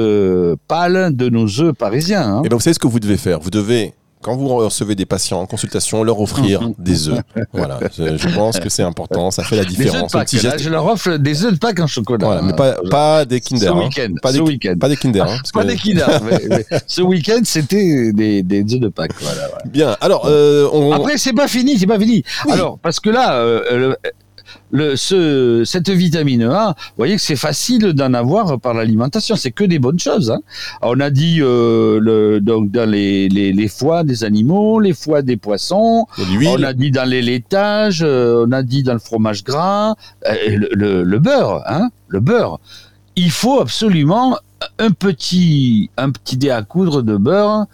pâle 0.68 1.14
de 1.16 1.28
nos 1.28 1.46
œufs 1.60 1.75
parisiens. 1.75 2.22
hein. 2.38 2.42
Et 2.44 2.48
ben, 2.48 2.56
vous 2.56 2.60
savez 2.60 2.75
ce 2.75 2.78
que 2.78 2.87
vous 2.88 3.00
devez 3.00 3.16
faire 3.16 3.40
Vous 3.40 3.50
devez 3.50 3.94
quand 4.22 4.37
vous 4.37 4.48
recevez 4.48 4.94
des 4.94 5.06
patients 5.06 5.40
en 5.40 5.46
consultation, 5.46 6.02
leur 6.04 6.20
offrir 6.20 6.60
des 6.78 7.08
œufs. 7.08 7.20
Voilà, 7.52 7.78
je, 7.96 8.16
je 8.16 8.34
pense 8.34 8.58
que 8.60 8.68
c'est 8.68 8.82
important, 8.82 9.30
ça 9.30 9.42
fait 9.44 9.56
la 9.56 9.64
Des 9.64 9.70
œufs 9.72 9.76
différence. 9.78 10.12
de 10.12 10.18
Pâques. 10.18 10.32
Là, 10.42 10.56
je 10.58 10.68
leur 10.70 10.87
offre 10.87 11.16
des 11.16 11.44
œufs 11.44 11.52
de 11.52 11.58
Pâques 11.58 11.80
en 11.80 11.87
chocolat. 11.87 12.26
Voilà, 12.26 12.42
mais 12.42 12.52
pas, 12.54 12.68
Euh, 12.84 12.88
pas 12.90 13.25
des 13.25 13.40
Kinder. 13.40 13.68
ce 13.68 13.72
hein. 13.72 13.78
week-end, 13.84 14.14
Pas, 14.22 14.32
des, 14.32 14.38
ce 14.38 14.42
week-end. 14.42 14.75
pas 14.78 14.88
des 14.88 14.96
Kinder. 14.96 15.22
hein, 15.22 15.37
parce 15.42 15.52
Pas 15.52 15.62
que- 15.62 15.68
des 15.68 15.76
Kinder. 15.76 16.06
mais- 16.30 16.40
mais 16.48 16.66
ce 16.87 17.02
week-end, 17.02 17.40
c'était 17.44 18.12
des, 18.12 18.42
des 18.42 18.60
œufs 18.75 18.80
de 18.80 18.88
Pâques. 18.88 19.12
Voilà. 19.20 19.48
Bien, 19.66 19.96
alors, 20.00 20.26
euh, 20.26 20.68
on... 20.72 20.92
Après, 20.92 21.18
c'est 21.18 21.32
pas 21.32 21.48
fini, 21.48 21.78
c'est 21.78 21.87
pas 21.87 21.98
fini. 21.98 22.22
Oui. 22.46 22.52
Alors, 22.52 22.78
parce 22.78 23.00
que 23.00 23.10
là, 23.10 23.34
euh, 23.37 23.62
le, 23.78 23.96
le- 24.70 24.96
ce, 24.96 25.62
cette 25.64 25.90
vitamine 25.90 26.42
A, 26.44 26.75
vous 26.78 26.94
voyez 26.98 27.16
que 27.16 27.22
c'est 27.22 27.37
facile 27.37 27.92
d'en 27.94 28.12
avoir 28.14 28.58
par 28.60 28.75
l'alimentation. 28.75 29.37
C'est 29.37 29.50
que 29.50 29.64
des 29.64 29.78
bonnes 29.78 29.98
choses. 29.98 30.30
hein. 30.30 30.40
On 30.82 30.98
a 31.00 31.10
dit 31.10 31.38
euh, 31.40 31.98
le, 32.00 32.40
donc 32.40 32.70
dans 32.70 32.88
les, 32.88 33.28
les, 33.28 33.52
les 33.52 33.68
foies 33.68 34.04
des 34.04 34.25
animaux, 34.25 34.80
les 34.80 34.92
foies 34.94 35.22
des 35.22 35.37
poissons. 35.37 36.06
On 36.48 36.62
a 36.62 36.72
dit 36.72 36.90
dans 36.90 37.08
les 37.08 37.22
laitages, 37.22 38.02
euh, 38.02 38.44
on 38.46 38.52
a 38.52 38.62
dit 38.62 38.82
dans 38.82 38.92
le 38.94 38.98
fromage 38.98 39.44
gras, 39.44 39.94
euh, 40.28 40.34
le, 40.48 40.68
le- 40.72 41.02
le 41.04 41.18
beurre, 41.18 41.62
hein, 41.66 41.88
le 42.08 42.20
beurre. 42.20 42.58
Il 43.16 43.30
faut 43.30 43.60
absolument 43.60 44.38
un 44.78 44.90
petit, 44.90 45.90
un 45.96 46.10
petit 46.10 46.37
dé 46.37 46.50
à 46.50 46.62
coudre 46.62 47.02
de 47.02 47.16
beurre 47.16 47.66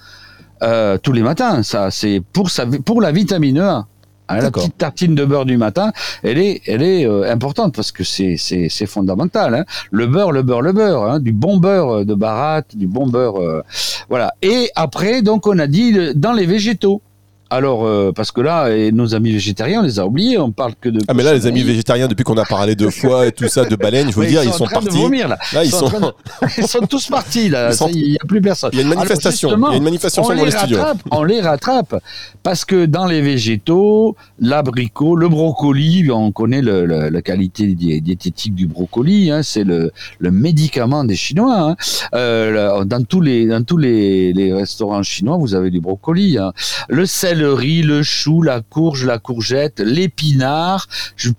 euh, 0.62 0.96
tous 1.02 1.12
les 1.12 1.22
matins. 1.22 1.62
Ça, 1.62 1.90
c'est 1.90 2.22
pour 2.32 2.50
sa, 2.50 2.66
pour 2.66 3.00
la 3.02 3.12
vitamine 3.12 3.58
A. 3.58 3.86
Hein, 4.28 4.40
la 4.40 4.50
petite 4.50 4.78
tartine 4.78 5.14
de 5.14 5.24
beurre 5.24 5.44
du 5.44 5.58
matin, 5.58 5.92
elle 6.22 6.38
est, 6.38 6.62
elle 6.66 6.82
est 6.82 7.06
euh, 7.06 7.30
importante 7.30 7.74
parce 7.74 7.92
que 7.92 8.04
c'est, 8.04 8.36
c'est, 8.38 8.68
c'est 8.70 8.86
fondamental. 8.86 9.54
Hein. 9.54 9.64
Le 9.90 10.06
beurre, 10.06 10.32
le 10.32 10.42
beurre, 10.42 10.62
le 10.62 10.72
beurre, 10.72 11.04
hein, 11.04 11.20
du 11.20 11.32
bon 11.32 11.58
beurre 11.58 12.06
de 12.06 12.14
baratte, 12.14 12.74
du 12.74 12.86
bon 12.86 13.06
beurre, 13.06 13.40
euh, 13.40 13.62
voilà. 14.08 14.32
Et 14.40 14.70
après, 14.76 15.22
donc, 15.22 15.46
on 15.46 15.58
a 15.58 15.66
dit 15.66 16.14
dans 16.14 16.32
les 16.32 16.46
végétaux. 16.46 17.02
Alors, 17.50 17.84
euh, 17.86 18.10
parce 18.12 18.32
que 18.32 18.40
là, 18.40 18.70
et 18.70 18.90
nos 18.90 19.14
amis 19.14 19.30
végétariens, 19.32 19.80
on 19.80 19.84
les 19.84 19.98
a 20.00 20.06
oubliés, 20.06 20.38
on 20.38 20.50
parle 20.50 20.72
que 20.80 20.88
de. 20.88 21.00
Ah 21.06 21.14
mais 21.14 21.22
là 21.22 21.34
les 21.34 21.46
amis 21.46 21.62
végétariens 21.62 22.08
depuis 22.08 22.24
qu'on 22.24 22.36
a 22.38 22.44
parlé 22.44 22.74
de 22.74 22.88
foie 22.90 23.26
et 23.26 23.32
tout 23.32 23.46
ça 23.48 23.64
de 23.64 23.76
baleine, 23.76 24.10
je 24.10 24.16
veux 24.18 24.26
dire 24.26 24.42
ils 24.42 24.52
sont 24.52 24.64
train 24.64 24.80
de 24.80 24.84
partis. 24.86 24.98
vomir, 25.00 25.28
là. 25.28 25.38
Là 25.52 25.62
ils 25.64 25.70
sont 25.70 25.90
Ils 26.58 26.66
sont 26.66 26.80
tous 26.80 27.06
partis 27.08 27.48
là. 27.48 27.70
Sont- 27.72 27.88
Il 27.92 28.10
n'y 28.12 28.16
a 28.16 28.24
plus 28.26 28.40
personne. 28.40 28.70
il 28.72 28.78
y 28.78 28.82
a 28.82 28.84
une 28.84 28.88
manifestation, 28.94 29.50
il 29.56 29.60
y 29.70 29.74
a 29.74 29.76
une 29.76 29.82
manifestation 29.84 30.22
on 30.24 30.28
dans 30.34 30.34
les 30.44 30.50
les 30.50 30.56
studios. 30.58 30.78
rattrape, 30.78 30.98
on 31.12 31.22
les 31.22 31.40
rattrape 31.40 31.94
parce 32.42 32.64
que 32.64 32.86
dans 32.86 33.06
les 33.06 33.20
végétaux, 33.20 34.16
l'abricot, 34.40 35.14
le 35.14 35.28
brocoli, 35.28 36.10
on 36.10 36.32
connaît 36.32 36.62
le- 36.62 36.86
le- 36.86 37.08
la 37.10 37.22
qualité 37.22 37.66
di- 37.74 38.00
diététique 38.00 38.54
du 38.54 38.66
brocoli, 38.66 39.30
hein, 39.30 39.42
c'est 39.42 39.64
le, 39.64 39.92
le 40.18 40.30
médicament 40.30 41.04
des 41.04 41.16
Chinois. 41.16 41.56
hein. 41.70 41.76
Euh, 42.14 42.84
dans 42.84 43.04
tous 43.04 43.20
les 43.20 43.46
dans 43.46 43.62
tous 43.62 43.76
les, 43.76 44.32
les 44.32 44.52
restaurants 44.52 45.02
chinois, 45.02 45.36
vous 45.38 45.54
avez 45.54 45.70
du 45.70 45.80
brocoli, 45.80 46.38
hein. 46.38 46.52
le 46.88 47.04
céleri, 47.06 47.43
le 47.44 48.02
chou, 48.02 48.42
la 48.42 48.60
courge, 48.60 49.04
la 49.04 49.18
courgette, 49.18 49.80
l'épinard. 49.80 50.86
Je, 51.16 51.30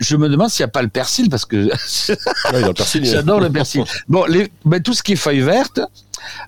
je 0.00 0.16
me 0.16 0.28
demande 0.28 0.50
s'il 0.50 0.64
n'y 0.64 0.68
a 0.68 0.72
pas 0.72 0.82
le 0.82 0.88
persil 0.88 1.28
parce 1.30 1.44
que 1.44 1.56
Ouais, 2.52 2.62
le 2.62 3.04
J'adore 3.04 3.40
le 3.40 3.50
persil. 3.50 3.84
Bon, 4.08 4.24
les, 4.26 4.48
ben, 4.64 4.82
tout 4.82 4.94
ce 4.94 5.02
qui 5.02 5.12
est 5.12 5.16
feuilles 5.16 5.40
vertes, 5.40 5.80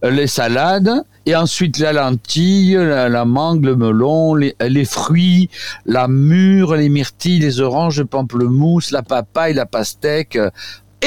euh, 0.05 0.11
les 0.11 0.27
salades, 0.27 0.91
et 1.27 1.35
ensuite 1.35 1.79
la 1.79 1.93
lentille, 1.93 2.75
la, 2.75 3.09
la 3.09 3.25
mangue, 3.25 3.65
le 3.65 3.77
melon, 3.77 4.35
les, 4.35 4.55
les 4.61 4.85
fruits, 4.85 5.51
la 5.85 6.09
mûre, 6.09 6.77
les 6.77 6.89
myrtilles, 6.89 7.41
les 7.41 7.61
oranges, 7.61 7.99
le 7.99 8.07
pamplemousse, 8.07 8.91
la 8.91 9.03
papaye, 9.03 9.55
la 9.55 9.67
pastèque, 9.67 10.37
euh, 10.37 10.51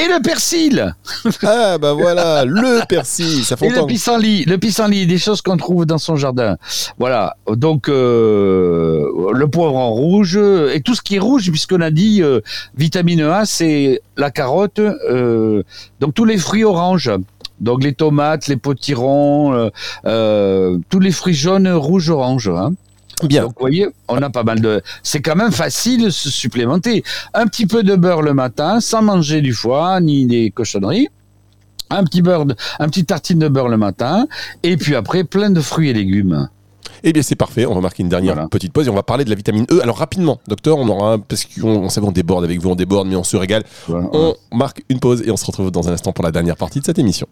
et 0.00 0.08
le 0.08 0.22
persil 0.22 0.94
Ah 1.42 1.78
bah 1.78 1.92
voilà, 1.92 2.44
le 2.44 2.86
persil, 2.86 3.44
ça 3.44 3.56
fait 3.56 3.66
et 3.66 3.70
le 3.70 3.86
pissenlit, 3.86 4.44
le 4.44 4.58
pissenlit, 4.58 5.06
des 5.06 5.18
choses 5.18 5.42
qu'on 5.42 5.56
trouve 5.56 5.86
dans 5.86 5.98
son 5.98 6.16
jardin. 6.16 6.56
Voilà. 6.98 7.36
Donc 7.48 7.88
euh, 7.88 9.06
le 9.32 9.46
poivron 9.48 9.90
rouge 9.90 10.36
et 10.36 10.80
tout 10.80 10.94
ce 10.94 11.02
qui 11.02 11.16
est 11.16 11.20
rouge, 11.20 11.50
puisqu'on 11.50 11.80
a 11.80 11.90
dit 11.90 12.22
euh, 12.22 12.40
vitamine 12.76 13.22
A, 13.22 13.44
c'est 13.44 14.00
la 14.16 14.30
carotte, 14.30 14.78
euh, 14.78 15.62
donc 16.00 16.14
tous 16.14 16.24
les 16.24 16.38
fruits 16.38 16.64
oranges. 16.64 17.10
Donc 17.60 17.84
les 17.84 17.92
tomates, 17.92 18.48
les 18.48 18.56
potirons, 18.56 19.52
euh, 19.52 19.68
euh, 20.06 20.78
tous 20.88 20.98
les 20.98 21.12
fruits 21.12 21.34
jaunes, 21.34 21.68
rouges, 21.68 22.10
oranges. 22.10 22.48
Hein. 22.48 22.72
Bien. 23.22 23.42
Donc, 23.42 23.52
vous 23.56 23.60
voyez, 23.60 23.86
on 24.08 24.20
a 24.22 24.30
pas 24.30 24.42
mal 24.44 24.60
de. 24.60 24.82
C'est 25.02 25.20
quand 25.20 25.36
même 25.36 25.52
facile 25.52 26.04
de 26.04 26.10
se 26.10 26.30
supplémenter. 26.30 27.02
Un 27.34 27.46
petit 27.46 27.66
peu 27.66 27.82
de 27.82 27.94
beurre 27.96 28.22
le 28.22 28.34
matin, 28.34 28.80
sans 28.80 29.02
manger 29.02 29.40
du 29.40 29.52
foie 29.52 30.00
ni 30.00 30.26
des 30.26 30.50
cochonneries. 30.50 31.08
Un 31.90 32.04
petit 32.04 32.22
beurre, 32.22 32.46
de- 32.46 32.54
un 32.78 32.88
petit 32.88 33.04
tartine 33.04 33.38
de 33.40 33.48
beurre 33.48 33.68
le 33.68 33.76
matin, 33.76 34.26
et 34.62 34.76
puis 34.76 34.94
après 34.94 35.24
plein 35.24 35.50
de 35.50 35.60
fruits 35.60 35.88
et 35.88 35.92
légumes. 35.92 36.48
Eh 37.02 37.12
bien 37.12 37.22
c'est 37.22 37.34
parfait, 37.34 37.64
on 37.66 37.74
va 37.74 37.80
marquer 37.80 38.02
une 38.02 38.08
dernière 38.10 38.34
Voilà. 38.34 38.48
petite 38.48 38.72
pause 38.72 38.86
et 38.86 38.90
on 38.90 38.94
va 38.94 39.02
parler 39.02 39.24
de 39.24 39.30
la 39.30 39.34
vitamine 39.36 39.64
E. 39.70 39.80
Alors 39.82 39.96
rapidement, 39.96 40.38
docteur, 40.46 40.76
on 40.76 40.86
aura 40.88 41.16
parce 41.18 41.46
qu'on 41.46 41.68
on 41.68 41.88
sait 41.88 42.00
qu'on 42.00 42.12
déborde 42.12 42.44
avec 42.44 42.60
vous, 42.60 42.68
on 42.70 42.74
déborde 42.74 43.08
mais 43.08 43.16
on 43.16 43.24
se 43.24 43.36
régale. 43.36 43.64
Voilà. 43.88 44.06
On 44.12 44.34
marque 44.52 44.82
une 44.90 45.00
pause 45.00 45.22
et 45.26 45.30
on 45.30 45.36
se 45.36 45.46
retrouve 45.46 45.70
dans 45.70 45.88
un 45.88 45.92
instant 45.92 46.12
pour 46.12 46.24
la 46.24 46.30
dernière 46.30 46.56
partie 46.56 46.78
de 46.80 46.84
cette 46.84 46.98
émission. 46.98 47.26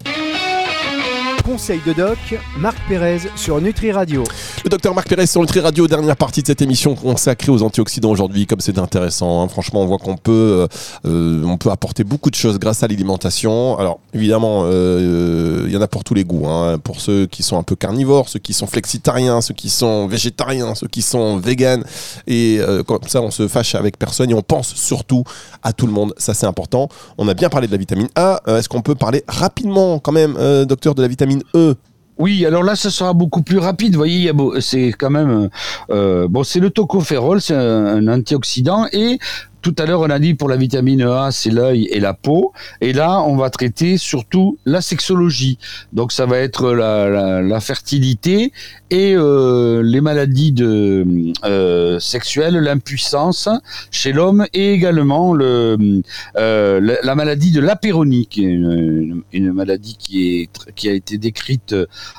Conseil 1.49 1.81
de 1.87 1.95
doc, 1.95 2.19
Marc 2.59 2.77
Pérez 2.89 3.21
sur 3.35 3.59
Nutri 3.59 3.91
Radio. 3.91 4.23
Le 4.65 4.69
docteur 4.69 4.95
Marc 4.95 5.09
Pérez 5.09 5.27
sur 5.27 5.41
Nutri 5.41 5.61
Radio, 5.61 5.87
dernière 5.89 6.15
partie 6.15 6.43
de 6.43 6.47
cette 6.47 6.61
émission 6.61 6.95
consacrée 6.95 7.51
aux 7.51 7.63
antioxydants 7.63 8.11
aujourd'hui, 8.11 8.47
comme 8.47 8.61
c'est 8.61 8.79
intéressant. 8.79 9.43
hein. 9.43 9.49
Franchement, 9.49 9.81
on 9.81 9.87
voit 9.87 9.97
qu'on 9.97 10.19
peut, 10.19 10.69
euh, 11.07 11.57
peut 11.57 11.71
apporter 11.71 12.05
beaucoup 12.05 12.29
de 12.29 12.35
choses 12.35 12.59
grâce 12.59 12.83
à 12.83 12.87
l'alimentation. 12.87 13.79
Alors, 13.79 13.99
évidemment, 14.13 14.65
euh, 14.67 15.65
il 15.67 15.73
y 15.73 15.77
en 15.79 15.81
a 15.81 15.89
pour 15.89 16.05
tous 16.05 16.13
les 16.13 16.25
goûts. 16.25 16.47
hein. 16.47 16.77
Pour 16.85 17.01
ceux 17.01 17.25
qui 17.25 17.43
sont 17.43 17.57
un 17.57 17.63
peu 17.63 17.77
carnivores, 17.77 18.29
ceux 18.29 18.41
qui 18.41 18.53
sont 18.53 18.67
flexitariens, 18.67 19.41
ceux 19.41 19.55
qui 19.55 19.71
sont 19.71 20.07
végétariens, 20.07 20.75
ceux 20.75 20.89
qui 20.89 21.01
sont 21.01 21.39
véganes. 21.39 21.83
Et 22.27 22.59
euh, 22.61 22.83
comme 22.83 22.99
ça, 23.07 23.23
on 23.23 23.31
se 23.31 23.49
fâche 23.49 23.75
avec 23.75 23.99
personne 23.99 24.31
et 24.31 24.35
on 24.35 24.43
pense 24.43 24.75
surtout 24.75 25.25
à 25.63 25.73
tout 25.73 25.87
le 25.87 25.95
monde. 25.95 26.13
Ça, 26.19 26.35
c'est 26.35 26.47
important. 26.47 26.91
On 27.17 27.27
a 27.27 27.33
bien 27.33 27.49
parlé 27.49 27.69
de 27.69 27.73
la 27.73 27.79
vitamine 27.79 28.09
A. 28.17 28.43
Est-ce 28.47 28.69
qu'on 28.69 28.83
peut 28.83 28.95
parler 28.95 29.25
rapidement, 29.27 29.99
quand 29.99 30.13
même, 30.13 30.37
docteur, 30.67 30.95
de 30.95 31.01
la 31.01 31.09
vitamine 31.09 31.38
E 31.55 31.75
Oui, 32.19 32.45
alors 32.47 32.63
là, 32.63 32.75
ce 32.77 32.91
sera 32.91 33.13
beaucoup 33.13 33.43
plus 33.43 33.59
rapide. 33.59 33.93
Vous 33.93 33.99
voyez, 33.99 34.33
c'est 34.61 34.93
quand 34.93 35.11
même 35.11 35.51
euh, 35.91 36.29
bon, 36.29 36.43
c'est 36.43 36.61
le 36.61 36.71
tocopherol, 36.71 37.41
c'est 37.41 37.55
un 37.55 38.07
antioxydant 38.09 38.87
et 38.93 39.19
tout 39.61 39.75
à 39.79 39.87
l'heure, 39.87 40.01
on 40.01 40.11
a 40.11 40.19
dit 40.19 40.35
pour 40.35 40.49
la 40.49 40.57
vitamine 40.57 41.03
A, 41.03 41.31
c'est 41.33 41.51
l'œil 41.51 41.89
et 41.91 41.99
la 41.99 42.15
peau. 42.15 42.53
Et 42.81 42.93
là, 42.93 43.23
on 43.23 43.37
va 43.37 43.51
traiter 43.51 43.99
surtout 43.99 44.59
la 44.65 44.81
sexologie. 44.81 45.59
Donc, 45.93 46.13
ça 46.13 46.27
va 46.27 46.39
être 46.39 46.73
la, 46.73 47.61
fertilité 47.61 48.53
et 48.91 49.15
euh, 49.17 49.83
les 49.83 50.01
maladies 50.01 50.53
de, 50.53 51.05
euh, 51.45 51.99
sexuelles, 51.99 52.55
l'impuissance 52.55 53.49
chez 53.91 54.13
l'homme 54.13 54.47
et 54.55 54.73
également 54.73 55.35
le, 55.35 56.03
euh, 56.37 56.81
la, 56.81 56.95
la 57.03 57.15
maladie 57.17 57.51
de 57.51 57.61
l'apéronie, 57.61 58.27
qui 58.27 58.45
est 58.45 58.53
une, 58.53 59.53
maladie 59.53 59.97
qui, 59.99 60.49
a 60.89 60.93
été 60.93 61.19
décrite 61.19 61.75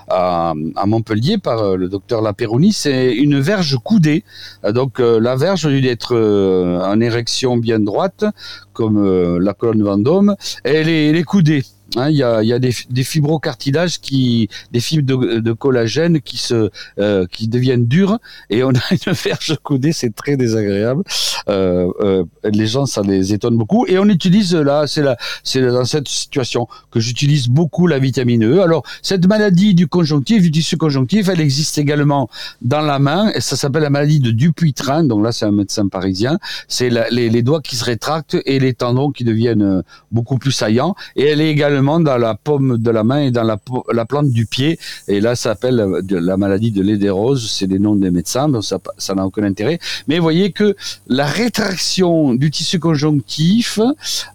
à, 0.10 0.54
Montpellier 0.86 1.38
par 1.38 1.78
le 1.78 1.88
docteur 1.88 2.22
Lapéronie. 2.22 2.74
C'est 2.74 3.14
une 3.14 3.40
verge 3.40 3.78
coudée. 3.84 4.24
Donc, 4.68 5.00
la 5.00 5.36
verge, 5.36 5.66
au 5.66 5.70
lieu 5.70 5.82
d'être 5.82 6.16
en 6.16 7.00
érection 7.00 7.29
bien 7.58 7.80
droite, 7.80 8.26
comme 8.74 8.98
euh, 8.98 9.40
la 9.40 9.54
colonne 9.54 9.84
Vendôme, 9.84 10.36
elle 10.64 10.90
est, 10.90 11.12
elle. 11.24 11.64
Hein, 11.96 12.10
Il 12.10 12.18
y, 12.18 12.24
a, 12.24 12.44
y 12.44 12.54
a 12.54 12.60
des, 12.60 12.74
des 12.90 13.04
fibrocartilages 13.04 14.00
qui, 14.00 14.50
des 14.72 14.80
fibres 14.80 15.06
de, 15.06 15.40
de 15.40 15.54
collagène 15.54 16.22
qui 16.22 16.38
se, 16.38 16.70
euh, 17.00 17.26
qui 17.32 17.48
deviennent 17.48 17.86
dures 17.86 18.20
et 18.50 18.64
on 18.64 18.70
a 18.70 18.82
une 19.08 19.14
verge 19.14 19.58
coudée, 19.64 19.92
c'est 19.92 20.14
très 20.14 20.38
désagréable. 20.38 21.04
Euh, 21.48 21.88
euh, 22.02 22.24
les 22.44 22.68
gens, 22.68 22.86
ça 22.86 23.02
les 23.02 23.34
étonne 23.34 23.58
beaucoup. 23.58 23.86
Et 23.88 23.98
on 23.98 24.06
utilise 24.06 24.54
là, 24.54 24.86
c'est 24.88 25.02
là, 25.02 25.18
c'est 25.44 25.62
dans 25.62 25.86
cette 25.86 26.08
situation 26.08 26.68
que 26.92 27.00
j'utilise 27.00 27.48
beaucoup 27.48 27.88
la 27.88 27.98
vitamine 27.98 28.46
E. 28.46 28.62
Alors 28.62 28.84
cette 29.02 29.26
maladie 29.26 29.74
du 29.74 29.88
conjonctif, 29.88 30.44
du 30.44 30.52
tissu 30.52 30.78
conjonctif, 30.78 31.28
elle 31.30 31.42
existe 31.42 31.78
également 31.78 32.30
dans 32.62 32.82
la 32.82 33.00
main 33.00 33.32
et 33.34 33.42
ça 33.42 33.56
s'appelle 33.56 33.84
la 33.84 33.90
maladie 33.90 34.20
de 34.20 34.32
Dupuytren. 34.32 35.08
Donc 35.08 35.24
là, 35.24 35.32
c'est 35.32 35.46
un 35.46 35.52
médecin 35.52 35.88
parisien. 35.88 36.38
C'est 36.68 36.90
les, 36.90 37.30
les 37.30 37.42
doigts 37.42 37.62
qui 37.62 37.76
se 37.76 37.86
rétractent 37.86 38.38
et 38.46 38.60
les 38.60 38.74
tendons 38.74 39.12
qui 39.12 39.24
deviennent 39.24 39.62
euh, 39.62 39.82
beaucoup 40.12 40.38
plus 40.38 40.52
saillants. 40.52 40.96
Et 41.16 41.24
elle 41.24 41.42
est 41.42 41.50
également 41.50 41.79
dans 41.82 42.18
la 42.18 42.36
paume 42.36 42.78
de 42.78 42.92
la 42.92 43.04
main 43.04 43.22
et 43.22 43.32
dans 43.32 43.44
la, 43.44 44.06
plante 44.06 44.30
du 44.30 44.46
pied. 44.46 44.80
Et 45.08 45.22
là, 45.22 45.36
ça 45.36 45.52
s'appelle 45.52 45.80
euh, 45.80 46.02
la 46.10 46.38
maladie 46.38 46.72
de 46.72 46.82
l'édérose. 46.82 47.50
C'est 47.52 47.68
des 47.68 47.80
noms 47.80 47.96
des 47.96 48.12
médecins, 48.12 48.50
donc 48.50 48.64
ça 48.64 49.16
n'a 49.16 49.26
aucun 49.26 49.44
intérêt. 49.44 49.80
Mais 50.08 50.20
voyez 50.20 50.52
que 50.52 50.76
la 51.08 51.26
rétraction 51.26 52.34
du 52.34 52.52
tissu 52.52 52.80
conjonctif 52.80 53.80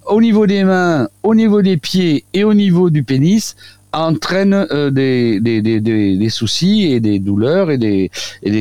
au 0.07 0.21
niveau 0.21 0.47
des 0.47 0.65
mains, 0.65 1.09
au 1.23 1.35
niveau 1.35 1.63
des 1.63 1.77
pieds 1.77 2.25
et 2.33 2.45
au 2.45 2.55
niveau 2.55 2.91
du 2.91 3.03
pénis 3.03 3.57
entraîne 3.95 4.67
euh, 4.71 4.91
des, 4.91 6.29
soucis 6.31 6.93
et 6.93 7.01
des 7.01 7.19
douleurs 7.19 7.71
et 7.71 7.79
des, 7.79 8.11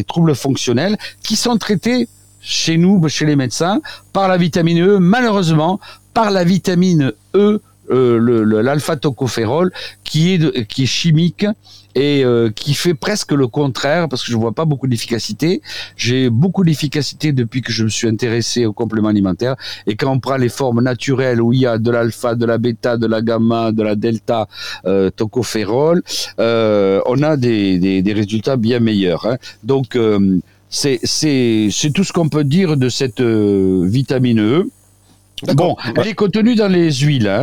troubles 0.04 0.36
fonctionnels 0.36 0.98
qui 1.24 1.36
sont 1.36 1.58
traités 1.58 2.08
chez 2.42 2.78
nous, 2.78 3.08
chez 3.08 3.26
les 3.26 3.36
médecins, 3.36 3.82
par 4.12 4.28
la 4.28 4.38
vitamine 4.38 4.82
E, 4.82 5.00
malheureusement, 5.00 5.80
par 6.14 6.30
la 6.30 6.44
vitamine 6.44 7.14
E 7.36 7.62
l'alpha-tocopherol 7.90 9.72
qui 10.04 10.34
est, 10.34 10.66
qui 10.68 10.84
est 10.84 10.88
chimique 10.88 11.46
et 11.96 12.24
euh, 12.26 12.50
qui 12.50 12.74
fait 12.74 12.94
presque 12.94 13.32
le 13.32 13.48
contraire 13.48 14.10
parce 14.10 14.24
que 14.24 14.32
je 14.32 14.38
vois 14.38 14.52
pas 14.52 14.66
beaucoup 14.66 14.88
d'efficacité. 14.88 15.62
J'ai 15.96 16.30
beaucoup 16.30 16.64
d'efficacité 16.64 17.32
depuis 17.34 17.62
que 17.62 17.72
je 17.72 17.84
me 17.84 17.90
suis 17.90 18.08
intéressé 18.08 18.66
aux 18.66 18.74
compléments 18.74 19.10
alimentaires 19.10 19.56
et 19.86 19.96
quand 19.96 20.12
on 20.12 20.20
prend 20.20 20.38
les 20.38 20.50
formes 20.50 20.82
naturelles 20.82 21.42
où 21.42 21.54
il 21.54 21.60
y 21.62 21.68
a 21.68 21.78
de 21.78 21.92
l'alpha, 21.92 22.36
de 22.36 22.46
la 22.46 22.58
bêta, 22.58 22.98
de 22.98 23.08
la 23.08 23.22
gamma, 23.22 23.72
de 23.72 23.84
la 23.84 23.96
delta 23.96 24.48
euh, 24.86 25.10
tocopherol, 25.12 26.02
euh, 26.40 27.00
on 27.06 27.22
a 27.22 27.38
des, 27.38 27.80
des, 27.80 28.02
des, 28.02 28.14
résultats 28.14 28.58
bien 28.58 28.80
meilleurs. 28.80 29.26
Hein. 29.26 29.38
Donc 29.64 29.96
euh, 29.96 30.40
c'est 30.70 31.00
c'est 31.04 31.92
tout 31.94 32.04
ce 32.04 32.12
qu'on 32.12 32.30
peut 32.30 32.44
dire 32.44 32.78
de 32.78 32.90
cette 32.90 33.22
euh, 33.22 33.86
vitamine 33.86 34.40
E. 34.40 34.70
Bon, 35.56 35.76
elle 35.96 36.08
est 36.08 36.14
contenue 36.14 36.56
dans 36.56 36.68
les 36.68 36.92
huiles, 36.92 37.28
hein. 37.28 37.42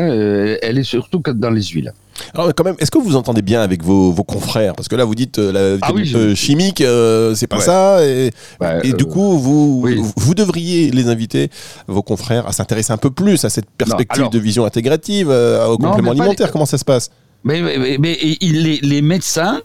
elle 0.62 0.78
est 0.78 0.84
surtout 0.84 1.22
dans 1.34 1.50
les 1.50 1.62
huiles. 1.62 1.92
Alors 2.34 2.54
quand 2.54 2.64
même, 2.64 2.76
est-ce 2.78 2.90
que 2.90 2.98
vous 2.98 3.16
entendez 3.16 3.42
bien 3.42 3.62
avec 3.62 3.82
vos, 3.82 4.12
vos 4.12 4.24
confrères? 4.24 4.74
Parce 4.74 4.88
que 4.88 4.96
là, 4.96 5.04
vous 5.04 5.14
dites 5.14 5.38
euh, 5.38 5.78
la 5.78 5.78
ah 5.80 5.92
oui, 5.94 6.36
chimique, 6.36 6.80
euh, 6.82 7.34
c'est 7.34 7.46
pas 7.46 7.60
ça. 7.60 8.04
Et, 8.04 8.30
bah, 8.58 8.84
et 8.84 8.92
du 8.92 9.06
coup, 9.06 9.38
vous, 9.38 9.86
vous 10.16 10.34
devriez 10.34 10.90
les 10.90 11.08
inviter, 11.08 11.50
vos 11.86 12.02
confrères, 12.02 12.46
à 12.46 12.52
s'intéresser 12.52 12.92
un 12.92 12.98
peu 12.98 13.10
plus 13.10 13.44
à 13.44 13.50
cette 13.50 13.70
perspective 13.70 14.28
de 14.30 14.38
vision 14.38 14.64
intégrative, 14.64 15.28
au 15.30 15.78
complément 15.78 16.10
alimentaire. 16.10 16.50
Comment 16.52 16.66
ça 16.66 16.78
se 16.78 16.84
passe? 16.84 17.10
Mais, 17.42 17.62
mais, 17.62 17.96
mais, 17.98 18.18
les, 18.42 18.80
les 18.82 19.02
médecins 19.02 19.62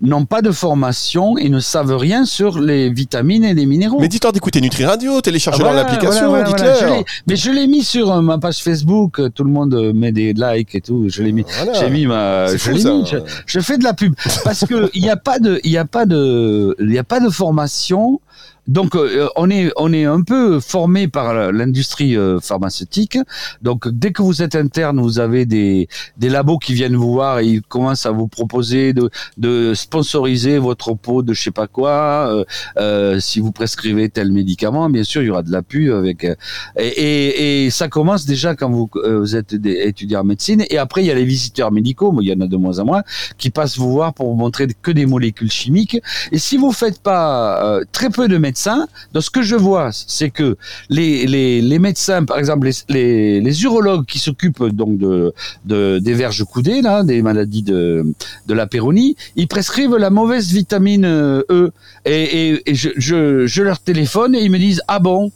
n'ont 0.00 0.26
pas 0.26 0.42
de 0.42 0.50
formation 0.50 1.38
et 1.38 1.48
ne 1.48 1.60
savent 1.60 1.96
rien 1.96 2.24
sur 2.24 2.60
les 2.60 2.90
vitamines 2.90 3.44
et 3.44 3.54
les 3.54 3.66
minéraux. 3.66 3.98
Mais 4.00 4.08
dites-leur 4.08 4.32
d'écouter 4.32 4.60
Nutri 4.60 4.84
Radio, 4.84 5.20
téléchargez-leur 5.20 5.72
l'application, 5.72 6.42
dites-leur. 6.42 7.04
Mais 7.26 7.36
je 7.36 7.50
l'ai 7.50 7.66
mis 7.66 7.82
sur 7.82 8.12
euh, 8.12 8.20
ma 8.20 8.38
page 8.38 8.58
Facebook, 8.58 9.20
tout 9.34 9.44
le 9.44 9.50
monde 9.50 9.74
euh, 9.74 9.92
met 9.92 10.12
des 10.12 10.32
likes 10.32 10.74
et 10.74 10.80
tout. 10.80 11.06
Je 11.08 11.22
l'ai 11.22 11.32
mis. 11.32 11.44
J'ai 11.78 11.90
mis 11.90 12.06
ma. 12.06 12.46
Je, 12.56 12.70
mis, 12.72 12.82
je, 13.06 13.16
je, 13.46 13.60
fais 13.60 13.78
de 13.78 13.84
la 13.84 13.94
pub 13.94 14.14
parce 14.44 14.64
que 14.66 14.90
il 14.94 15.02
n'y 15.02 15.10
a 15.10 15.16
pas 15.16 15.38
de, 15.38 15.60
il 15.64 15.70
y 15.70 15.78
a 15.78 15.84
pas 15.84 16.06
de, 16.06 16.76
il 16.80 16.92
y 16.92 16.98
a 16.98 17.04
pas 17.04 17.20
de 17.20 17.28
formation 17.28 18.20
donc 18.68 18.96
euh, 18.96 19.28
on 19.36 19.48
est 19.50 19.70
on 19.76 19.92
est 19.92 20.04
un 20.04 20.22
peu 20.22 20.58
formé 20.60 21.06
par 21.08 21.52
l'industrie 21.52 22.16
euh, 22.16 22.40
pharmaceutique. 22.40 23.18
Donc 23.62 23.88
dès 23.88 24.12
que 24.12 24.22
vous 24.22 24.42
êtes 24.42 24.56
interne, 24.56 25.00
vous 25.00 25.20
avez 25.20 25.46
des 25.46 25.88
des 26.16 26.28
labos 26.28 26.58
qui 26.58 26.74
viennent 26.74 26.96
vous 26.96 27.12
voir 27.12 27.38
et 27.38 27.46
ils 27.46 27.62
commencent 27.62 28.06
à 28.06 28.10
vous 28.10 28.26
proposer 28.26 28.92
de 28.92 29.10
de 29.36 29.72
sponsoriser 29.74 30.58
votre 30.58 30.94
pot 30.94 31.22
de 31.22 31.32
je 31.32 31.42
sais 31.42 31.50
pas 31.50 31.68
quoi. 31.68 32.28
Euh, 32.28 32.44
euh 32.78 33.20
si 33.20 33.40
vous 33.40 33.52
prescrivez 33.52 34.08
tel 34.08 34.32
médicament, 34.32 34.90
bien 34.90 35.04
sûr 35.04 35.22
il 35.22 35.26
y 35.26 35.30
aura 35.30 35.42
de 35.42 35.52
la 35.52 35.62
pub 35.62 35.92
avec 35.92 36.24
et, 36.24 36.34
et, 36.78 37.66
et 37.66 37.70
ça 37.70 37.88
commence 37.88 38.26
déjà 38.26 38.54
quand 38.54 38.70
vous 38.70 38.90
vous 39.04 39.36
êtes 39.36 39.54
étudiant 39.64 40.20
en 40.20 40.24
médecine 40.24 40.64
et 40.70 40.78
après 40.78 41.02
il 41.02 41.06
y 41.06 41.10
a 41.10 41.14
les 41.14 41.24
visiteurs 41.24 41.70
médicaux, 41.70 42.12
mais 42.12 42.24
il 42.24 42.28
y 42.28 42.32
en 42.32 42.40
a 42.40 42.46
de 42.46 42.56
moins 42.56 42.78
en 42.78 42.84
moins 42.84 43.02
qui 43.38 43.50
passent 43.50 43.78
vous 43.78 43.90
voir 43.90 44.12
pour 44.12 44.28
vous 44.28 44.36
montrer 44.36 44.66
que 44.82 44.90
des 44.90 45.06
molécules 45.06 45.50
chimiques. 45.50 45.98
Et 46.32 46.38
si 46.38 46.56
vous 46.56 46.72
faites 46.72 47.00
pas 47.00 47.80
très 47.92 48.10
peu 48.10 48.28
de 48.28 48.38
médecine 48.38 48.55
donc 49.12 49.22
ce 49.22 49.30
que 49.30 49.42
je 49.42 49.56
vois, 49.56 49.90
c'est 49.92 50.30
que 50.30 50.56
les, 50.88 51.78
médecins, 51.78 52.24
par 52.24 52.38
exemple 52.38 52.68
les, 52.88 53.62
urologues 53.62 54.06
qui 54.06 54.18
s'occupent 54.18 54.64
donc 54.64 54.98
de, 54.98 55.32
de, 55.64 55.98
des 55.98 56.14
verges 56.14 56.44
coudées, 56.44 56.82
là, 56.82 57.02
des 57.02 57.22
maladies 57.22 57.62
de, 57.62 58.06
de 58.46 58.54
la 58.54 58.66
péronie, 58.66 59.16
ils 59.36 59.48
prescrivent 59.48 59.96
la 59.96 60.10
mauvaise 60.10 60.52
vitamine 60.52 61.06
E. 61.06 61.70
Et, 62.04 62.62
je 62.66 63.62
leur 63.62 63.80
téléphone 63.80 64.34
et 64.34 64.42
ils 64.42 64.50
me 64.50 64.58
disent 64.58 64.82
ah 64.88 64.98
bon? 64.98 65.30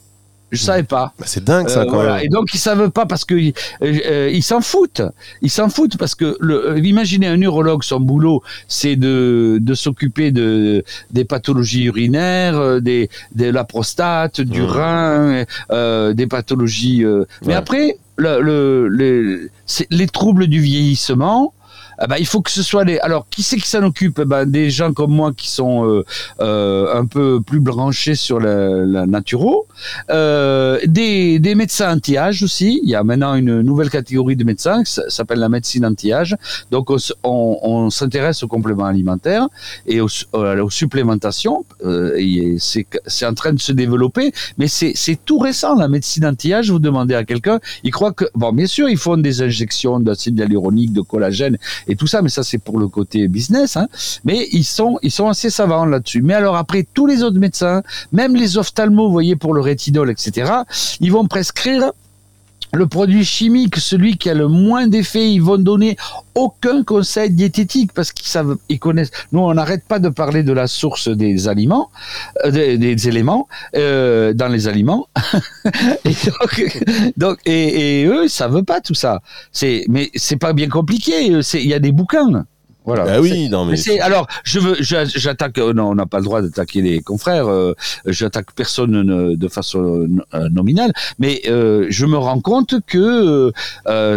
Je 0.50 0.62
savais 0.62 0.82
pas. 0.82 1.12
Bah, 1.18 1.24
c'est 1.26 1.44
dingue 1.44 1.68
ça 1.68 1.82
euh, 1.82 1.86
quand 1.86 2.02
même. 2.02 2.20
Et 2.22 2.28
donc 2.28 2.52
ils 2.54 2.58
savent 2.58 2.90
pas 2.90 3.06
parce 3.06 3.24
que 3.24 3.34
euh, 3.34 3.52
euh, 3.82 4.30
ils 4.32 4.42
s'en 4.42 4.60
foutent. 4.60 5.02
Ils 5.42 5.50
s'en 5.50 5.68
foutent 5.68 5.96
parce 5.96 6.14
que 6.14 6.36
le, 6.40 6.78
imaginez 6.84 7.26
un 7.26 7.36
neurologue, 7.36 7.84
son 7.84 8.00
boulot, 8.00 8.42
c'est 8.68 8.96
de, 8.96 9.58
de 9.60 9.74
s'occuper 9.74 10.30
de 10.32 10.84
des 11.10 11.24
pathologies 11.24 11.84
urinaires, 11.84 12.80
des 12.80 13.10
de 13.34 13.46
la 13.46 13.64
prostate, 13.64 14.40
du 14.40 14.62
rein, 14.62 15.44
des 15.70 16.26
pathologies. 16.26 17.04
Mais 17.46 17.54
après, 17.54 17.98
le, 18.16 18.40
le, 18.40 18.88
les, 18.88 19.48
les 19.90 20.06
troubles 20.06 20.46
du 20.46 20.60
vieillissement 20.60 21.54
bah, 22.08 22.18
il 22.18 22.26
faut 22.26 22.40
que 22.40 22.50
ce 22.50 22.62
soit 22.62 22.84
les. 22.84 22.98
Alors, 23.00 23.26
qui 23.30 23.42
c'est 23.42 23.56
qui 23.56 23.68
s'en 23.68 23.82
occupe? 23.82 24.20
Bah, 24.22 24.44
Des 24.44 24.70
gens 24.70 24.92
comme 24.92 25.12
moi 25.12 25.32
qui 25.36 25.50
sont 25.50 25.86
euh, 25.86 26.04
euh, 26.40 26.94
un 26.94 27.04
peu 27.04 27.40
plus 27.40 27.60
branchés 27.60 28.14
sur 28.14 28.40
la, 28.40 28.84
la 28.86 29.06
naturo, 29.06 29.66
euh, 30.10 30.78
des, 30.86 31.38
des 31.38 31.54
médecins 31.54 31.94
anti-âge 31.94 32.42
aussi. 32.42 32.80
Il 32.82 32.88
y 32.88 32.94
a 32.94 33.04
maintenant 33.04 33.34
une 33.34 33.60
nouvelle 33.60 33.90
catégorie 33.90 34.36
de 34.36 34.44
médecins 34.44 34.82
qui 34.82 34.98
s'appelle 35.08 35.38
la 35.38 35.48
médecine 35.48 35.84
anti-âge. 35.84 36.36
Donc, 36.70 36.90
on, 37.22 37.90
s'intéresse 37.90 38.42
aux 38.42 38.48
compléments 38.48 38.84
alimentaires 38.84 39.48
et 39.86 40.00
aux, 40.00 40.08
aux 40.32 40.70
supplémentations. 40.70 41.64
Euh, 41.84 42.56
c'est 42.58 43.26
en 43.26 43.34
train 43.34 43.52
de 43.52 43.60
se 43.60 43.72
développer, 43.72 44.32
mais 44.58 44.68
c'est 44.68 45.18
tout 45.24 45.38
récent 45.38 45.74
la 45.74 45.88
médecine 45.88 46.24
anti-âge. 46.24 46.70
Vous 46.70 46.78
demandez 46.78 47.14
à 47.14 47.24
quelqu'un, 47.24 47.60
il 47.84 47.90
croit 47.90 48.12
que 48.12 48.24
bon, 48.34 48.52
bien 48.52 48.66
sûr, 48.66 48.88
ils 48.88 48.96
font 48.96 49.16
des 49.16 49.42
injections 49.42 50.00
d'acide 50.00 50.38
hyaluronique, 50.38 50.92
de 50.92 51.00
collagène 51.00 51.58
et 51.90 51.96
tout 51.96 52.06
ça, 52.06 52.22
mais 52.22 52.28
ça 52.28 52.42
c'est 52.42 52.58
pour 52.58 52.78
le 52.78 52.88
côté 52.88 53.28
business. 53.28 53.76
Hein. 53.76 53.88
Mais 54.24 54.48
ils 54.52 54.64
sont, 54.64 54.98
ils 55.02 55.10
sont 55.10 55.28
assez 55.28 55.50
savants 55.50 55.84
là-dessus. 55.84 56.22
Mais 56.22 56.34
alors 56.34 56.56
après, 56.56 56.86
tous 56.94 57.06
les 57.06 57.22
autres 57.22 57.38
médecins, 57.38 57.82
même 58.12 58.34
les 58.36 58.56
ophtalmos, 58.56 59.06
vous 59.06 59.12
voyez, 59.12 59.36
pour 59.36 59.54
le 59.54 59.60
rétinol, 59.60 60.10
etc., 60.10 60.52
ils 61.00 61.12
vont 61.12 61.26
prescrire 61.26 61.92
le 62.72 62.86
produit 62.86 63.24
chimique, 63.24 63.76
celui 63.76 64.16
qui 64.16 64.30
a 64.30 64.34
le 64.34 64.48
moins 64.48 64.86
d'effet, 64.86 65.30
ils 65.30 65.42
vont 65.42 65.58
donner 65.58 65.96
aucun 66.34 66.82
conseil 66.84 67.30
diététique 67.30 67.92
parce 67.92 68.12
qu'ils 68.12 68.28
savent, 68.28 68.56
ils 68.68 68.78
connaissent. 68.78 69.10
Nous, 69.32 69.40
on 69.40 69.54
n'arrête 69.54 69.84
pas 69.84 69.98
de 69.98 70.08
parler 70.08 70.42
de 70.42 70.52
la 70.52 70.66
source 70.66 71.08
des 71.08 71.48
aliments, 71.48 71.90
euh, 72.44 72.76
des, 72.76 73.08
éléments 73.08 73.48
euh, 73.76 74.32
dans 74.32 74.48
les 74.48 74.68
aliments. 74.68 75.08
et 76.04 76.14
donc, 77.16 77.38
et, 77.44 78.00
et, 78.00 78.06
eux, 78.06 78.28
ça 78.28 78.48
veut 78.48 78.62
pas 78.62 78.80
tout 78.80 78.94
ça. 78.94 79.20
C'est, 79.52 79.84
mais 79.88 80.10
c'est 80.14 80.36
pas 80.36 80.52
bien 80.52 80.68
compliqué. 80.68 81.26
Il 81.26 81.66
y 81.66 81.74
a 81.74 81.78
des 81.78 81.92
bouquins. 81.92 82.44
Voilà. 82.84 83.04
Bah 83.04 83.20
oui, 83.20 83.48
non 83.48 83.66
mais. 83.66 84.00
alors, 84.00 84.26
je 84.42 84.58
veux, 84.58 84.76
j'attaque. 84.80 85.58
Euh, 85.58 85.72
non, 85.72 85.90
on 85.90 85.94
n'a 85.94 86.06
pas 86.06 86.18
le 86.18 86.24
droit 86.24 86.40
d'attaquer 86.40 86.80
les 86.80 87.00
confrères. 87.00 87.46
Euh, 87.48 87.74
j'attaque 88.06 88.52
personne 88.54 89.36
de 89.36 89.48
façon 89.48 90.08
euh, 90.34 90.48
nominale, 90.48 90.92
mais 91.18 91.42
je 91.44 92.06
me 92.06 92.16
rends 92.16 92.40
compte 92.40 92.74
que 92.86 93.52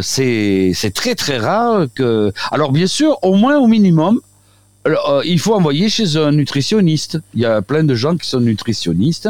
c'est 0.02 0.72
c'est 0.74 0.94
très 0.94 1.16
très 1.16 1.38
rare 1.38 1.88
que. 1.94 2.32
Alors 2.52 2.72
bien 2.72 2.88
sûr, 2.88 3.18
au 3.22 3.36
moins 3.36 3.58
au 3.58 3.68
minimum, 3.68 4.22
alors, 4.86 5.10
euh, 5.10 5.22
il 5.24 5.40
faut 5.40 5.54
envoyer 5.54 5.88
chez 5.88 6.18
un 6.18 6.32
nutritionniste. 6.32 7.20
Il 7.34 7.40
y 7.40 7.46
a 7.46 7.62
plein 7.62 7.86
de 7.86 7.96
gens 7.96 8.18
qui 8.18 8.28
sont 8.28 8.42
nutritionnistes. 8.42 9.30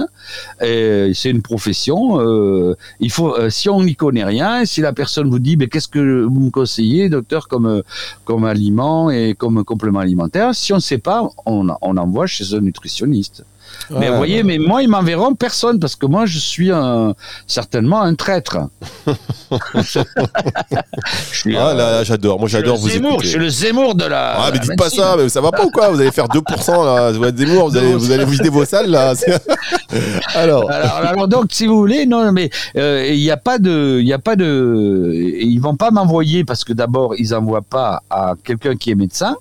C'est 0.60 1.30
une 1.30 1.44
profession. 1.44 2.20
Euh, 2.20 2.76
il 3.00 3.12
faut, 3.12 3.36
euh, 3.38 3.52
si 3.52 3.70
on 3.70 3.84
n'y 3.84 3.96
connaît 3.96 4.24
rien, 4.24 4.66
si 4.66 4.82
la 4.82 4.94
personne 4.94 5.30
vous 5.30 5.40
dit, 5.40 5.56
mais 5.56 5.68
qu'est-ce 5.68 5.88
que 5.88 6.24
vous 6.24 6.40
me 6.40 6.50
conseillez, 6.50 7.10
docteur, 7.10 7.48
comme 7.48 7.84
comme 8.26 8.46
aliment 8.46 9.12
et 9.12 9.36
comme 9.38 9.64
complément 9.64 10.00
alimentaire, 10.00 10.56
si 10.56 10.74
on 10.74 10.78
ne 10.78 10.82
sait 10.82 10.98
pas, 10.98 11.30
on, 11.46 11.68
on 11.82 11.98
envoie 11.98 12.26
chez 12.26 12.56
un 12.56 12.62
nutritionniste 12.62 13.46
mais 13.90 14.10
vous 14.10 14.18
voyez, 14.18 14.44
mais 14.44 14.58
moi, 14.58 14.82
ils 14.82 14.90
m'enverront 14.90 15.36
personne 15.36 15.80
parce 15.80 15.96
que 15.96 16.06
moi, 16.06 16.26
je 16.26 16.40
suis 16.40 16.72
un, 16.72 17.14
certainement 17.48 18.02
un 18.02 18.16
traître. 18.16 18.58
suis, 21.32 21.58
ah 21.58 21.74
là, 21.74 22.04
j'adore. 22.04 22.40
Moi, 22.40 22.48
j'adore 22.48 22.78
vous 22.78 22.90
Zemmour, 22.90 23.14
écouter. 23.14 23.26
Je 23.26 23.32
suis 23.32 23.40
le 23.40 23.50
Zemmour 23.50 23.96
de 23.96 24.06
la. 24.06 24.36
Ah, 24.38 24.50
mais 24.52 24.60
dites 24.60 24.78
pas 24.78 24.90
ça, 24.90 25.16
mais 25.18 25.30
ça 25.30 25.42
va 25.42 25.52
pas 25.52 25.66
ou 25.66 25.70
quoi? 25.70 25.90
Vous 25.90 26.00
allez 26.00 26.12
faire 26.12 26.28
2% 26.28 26.86
là. 26.86 27.12
Vous 27.12 27.24
êtes 27.26 27.38
Zemmour, 27.38 27.70
vous 27.70 27.78
allez, 27.78 27.94
vous 27.94 28.12
allez 28.12 28.26
vider 28.26 28.50
vos 28.50 28.66
salles 28.66 28.90
là. 28.90 29.14
alors. 30.36 30.70
alors. 30.70 31.28
donc, 31.28 31.48
si 31.52 31.68
vous 31.68 31.78
voulez, 31.78 32.06
non, 32.06 32.32
mais 32.32 32.50
euh, 32.78 33.08
il 33.08 33.20
n'y 33.20 33.32
a 33.32 33.38
pas 33.38 33.58
de, 33.60 34.00
il 34.00 34.08
y 34.08 34.14
a 34.14 34.20
pas 34.20 34.36
de, 34.36 35.12
ils 35.14 35.60
vont 35.60 35.76
pas 35.76 35.92
m'envoyer 35.92 36.44
parce 36.44 36.64
que 36.64 36.74
d'abord, 36.74 37.16
ils 37.18 37.34
envoient 37.36 37.62
pas 37.62 38.02
à 38.10 38.34
quelqu'un 38.44 38.76
qui 38.76 38.92
est 38.92 38.96
médecin. 38.96 39.36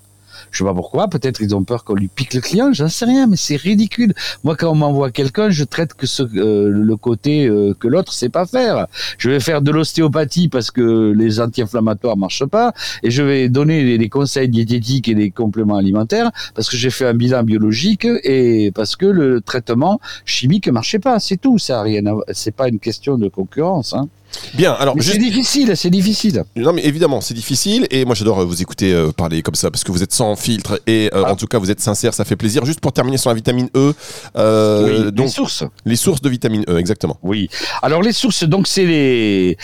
Je 0.51 0.59
sais 0.59 0.63
pas 0.63 0.73
pourquoi. 0.73 1.07
Peut-être 1.07 1.41
ils 1.41 1.55
ont 1.55 1.63
peur 1.63 1.83
qu'on 1.83 1.95
lui 1.95 2.07
pique 2.07 2.33
le 2.33 2.41
client. 2.41 2.71
J'en 2.73 2.89
sais 2.89 3.05
rien, 3.05 3.27
mais 3.27 3.37
c'est 3.37 3.55
ridicule. 3.55 4.13
Moi, 4.43 4.55
quand 4.55 4.71
on 4.71 4.75
m'envoie 4.75 5.11
quelqu'un, 5.11 5.49
je 5.49 5.63
traite 5.63 5.93
que 5.93 6.07
ce, 6.07 6.23
euh, 6.23 6.69
le 6.69 6.95
côté 6.97 7.47
euh, 7.47 7.73
que 7.79 7.87
l'autre 7.87 8.13
sait 8.13 8.29
pas 8.29 8.45
faire. 8.45 8.87
Je 9.17 9.29
vais 9.29 9.39
faire 9.39 9.61
de 9.61 9.71
l'ostéopathie 9.71 10.49
parce 10.49 10.71
que 10.71 11.13
les 11.15 11.39
anti-inflammatoires 11.39 12.17
marchent 12.17 12.45
pas, 12.45 12.73
et 13.03 13.11
je 13.11 13.23
vais 13.23 13.49
donner 13.49 13.97
des, 13.97 14.09
conseils 14.09 14.49
diététiques 14.49 15.07
et 15.07 15.15
des 15.15 15.31
compléments 15.31 15.77
alimentaires 15.77 16.31
parce 16.55 16.69
que 16.69 16.77
j'ai 16.77 16.89
fait 16.89 17.05
un 17.05 17.13
bilan 17.13 17.43
biologique 17.43 18.05
et 18.23 18.71
parce 18.75 18.95
que 18.95 19.05
le 19.05 19.41
traitement 19.41 19.99
chimique 20.25 20.67
marchait 20.67 20.99
pas. 20.99 21.19
C'est 21.19 21.37
tout. 21.37 21.57
Ça 21.57 21.79
a 21.79 21.83
rien. 21.83 22.01
C'est 22.31 22.55
pas 22.55 22.67
une 22.67 22.79
question 22.79 23.17
de 23.17 23.27
concurrence. 23.27 23.93
Hein. 23.93 24.07
Bien, 24.55 24.73
alors 24.73 24.99
juste- 24.99 25.13
C'est 25.13 25.19
difficile, 25.19 25.73
c'est 25.75 25.89
difficile. 25.89 26.43
Non 26.55 26.73
mais 26.73 26.83
évidemment 26.85 27.21
c'est 27.21 27.33
difficile 27.33 27.87
et 27.91 28.05
moi 28.05 28.15
j'adore 28.15 28.39
euh, 28.41 28.45
vous 28.45 28.61
écouter 28.61 28.93
euh, 28.93 29.11
parler 29.11 29.41
comme 29.41 29.55
ça 29.55 29.69
parce 29.71 29.83
que 29.83 29.91
vous 29.91 30.03
êtes 30.03 30.13
sans 30.13 30.35
filtre 30.35 30.79
et 30.87 31.09
euh, 31.13 31.23
Ah. 31.25 31.31
en 31.31 31.35
tout 31.35 31.47
cas 31.47 31.59
vous 31.59 31.71
êtes 31.71 31.79
sincère 31.79 32.13
ça 32.13 32.25
fait 32.25 32.35
plaisir 32.35 32.65
juste 32.65 32.79
pour 32.79 32.93
terminer 32.93 33.17
sur 33.17 33.29
la 33.29 33.35
vitamine 33.35 33.69
E 33.75 33.93
euh, 34.37 35.05
oui, 35.05 35.11
donc 35.11 35.25
les 35.27 35.31
sources. 35.31 35.63
les 35.85 35.95
sources 35.95 36.21
de 36.21 36.29
vitamine 36.29 36.63
E 36.67 36.77
exactement 36.77 37.17
Oui. 37.23 37.49
Alors 37.81 38.01
les 38.01 38.13
sources, 38.13 38.43
donc 38.43 38.67
c'est 38.67 38.85
les, 38.85 39.57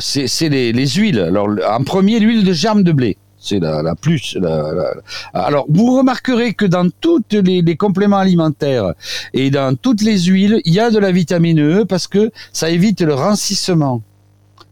c'est 0.00 0.48
les, 0.48 0.72
les 0.72 0.86
huiles. 0.88 1.20
Alors 1.20 1.48
en 1.68 1.84
premier, 1.84 2.18
l'huile 2.20 2.44
de 2.44 2.52
germe 2.52 2.82
de 2.82 2.92
blé. 2.92 3.16
C'est 3.48 3.60
la, 3.60 3.94
plus. 3.94 4.36
Alors 5.32 5.66
vous 5.68 5.96
remarquerez 5.96 6.54
que 6.54 6.66
dans 6.66 6.88
les, 7.30 7.62
les 7.62 7.76
compléments 7.76 8.18
alimentaires 8.18 8.94
et 9.34 9.50
dans 9.50 9.76
toutes 9.76 10.02
les 10.02 10.18
huiles, 10.24 10.60
il 10.64 10.74
y 10.74 10.80
a 10.80 10.90
de 10.90 10.98
la 10.98 11.12
vitamine 11.12 11.60
E 11.60 11.84
parce 11.84 12.08
que 12.08 12.32
ça 12.52 12.70
évite 12.70 13.02
le 13.02 13.14
rancissement 13.14 14.02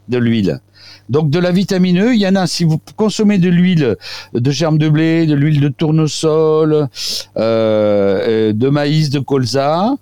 de 0.08 0.18
l'huile. 0.18 0.60
Donc 1.08 1.30
de 1.30 1.38
la 1.38 1.52
vitamine 1.52 2.00
E, 2.00 2.14
il 2.14 2.20
y 2.20 2.26
en 2.26 2.34
a. 2.34 2.48
Si 2.48 2.64
vous 2.64 2.80
consommez 2.96 3.38
de 3.38 3.48
l'huile 3.48 3.96
de 4.32 4.50
germe 4.50 4.78
de 4.78 4.88
blé, 4.88 5.26
de 5.26 5.34
l'huile 5.34 5.60
de 5.60 5.68
tournesol, 5.68 6.72
euh, 6.72 6.88
euh, 7.36 8.52
de 8.52 8.68
maïs, 8.70 9.10
de 9.10 9.20
colza, 9.20 9.94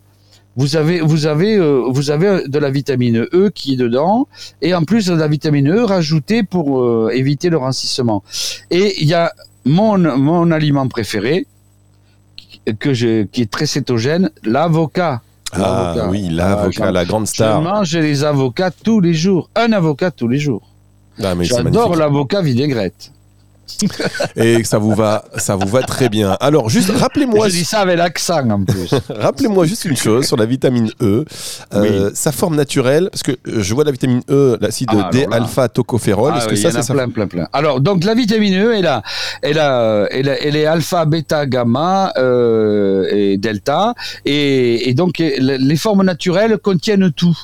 vous 0.57 0.77
avez, 0.77 1.01
vous 1.01 1.27
avez, 1.27 1.57
euh, 1.57 1.85
vous 1.89 2.11
avez 2.11 2.47
de 2.47 2.59
la 2.59 2.71
vitamine 2.71 3.27
E 3.33 3.51
qui 3.55 3.75
est 3.75 3.77
dedans, 3.77 4.29
et 4.61 4.75
en 4.75 4.85
plus 4.85 5.07
de 5.07 5.15
la 5.15 5.27
vitamine 5.29 5.71
E 5.71 5.83
rajoutée 5.85 6.43
pour 6.43 6.83
euh, 6.83 7.11
éviter 7.15 7.49
le 7.51 7.57
rancissement. 7.57 8.23
Et 8.71 8.95
il 9.03 9.09
y 9.09 9.15
a 9.15 9.33
mon, 9.65 9.97
mon 10.19 10.51
aliment 10.51 10.89
préféré 10.89 11.47
que 12.79 12.93
je, 12.95 13.25
qui 13.25 13.43
est 13.43 13.51
très 13.51 13.67
cétogène, 13.67 14.31
l'avocat. 14.45 15.23
ah 15.53 16.09
oui 16.11 16.29
l'avocat 16.31 16.87
j'en- 16.87 16.93
la 16.93 17.05
grande 17.05 17.27
Je 17.27 17.33
star 17.33 17.61
mange 17.63 17.95
les 17.97 18.25
avocats 18.25 18.71
tous 18.71 19.01
les 19.01 19.15
jours, 19.15 19.51
un 19.57 19.73
avocat 19.73 20.11
tous 20.11 20.29
les 20.29 20.39
jours. 20.39 20.63
Ah, 21.23 21.35
J'adore 21.41 21.95
l'avocat 21.97 22.41
vinaigrette. 22.41 23.13
Et 24.37 24.65
ça 24.65 24.79
vous 24.79 24.95
va 24.95 25.25
ça 25.37 25.57
vous 25.57 25.69
va 25.69 25.83
très 25.83 26.09
bien 26.09 26.37
alors 26.41 26.69
juste 26.69 26.91
rappelez-moi 26.91 27.49
Je 27.49 27.55
dis 27.55 27.65
ça 27.65 27.81
avec 27.81 27.99
l'accent 27.99 28.49
en 28.51 28.65
plus. 28.65 28.91
Rappelez-moi 29.09 29.67
juste 29.67 29.85
une 29.85 29.97
chose 29.97 30.27
sur 30.27 30.37
la 30.37 30.47
vitamine 30.47 30.91
E, 31.01 31.25
Euh, 31.75 32.11
sa 32.15 32.33
forme 32.33 32.57
naturelle, 32.57 33.09
parce 33.11 33.23
que 33.23 33.33
euh, 33.33 33.63
je 33.63 33.75
vois 33.75 33.85
la 33.85 33.91
vitamine 33.93 34.23
E, 34.31 34.57
l'acide 34.61 34.89
Ah, 34.91 34.95
alors 34.95 35.05
là. 35.07 35.11
D-alpha-tocopherol, 35.13 36.33
Ah 36.35 36.39
est-ce 36.39 36.49
que 36.49 36.57
ça 36.57 36.69
il 36.69 36.73
y 36.73 36.77
en 36.77 36.79
a 36.79 36.83
c'est 36.83 36.89
ça 36.89 36.95
plein, 36.95 37.09
plein, 37.09 37.27
plein. 37.27 37.49
Alors, 37.53 37.81
donc 37.81 38.05
la 38.05 38.15
vitamine 38.15 38.55
E, 38.63 38.75
elle 38.75 38.87
a, 38.87 39.03
elle 39.43 39.59
a, 39.59 40.07
elle, 40.11 40.29
a- 40.29 40.41
elle 40.43 40.57
est 40.57 40.67
alpha, 40.67 41.05
bêta, 41.05 41.47
gamma 41.47 42.13
euh, 42.19 43.07
et 43.11 43.37
delta, 43.39 43.95
et, 44.25 44.89
et 44.89 44.95
donc 44.95 45.19
les 45.19 45.77
formes 45.77 46.05
naturelles 46.05 46.59
contiennent 46.59 47.11
tout. 47.13 47.37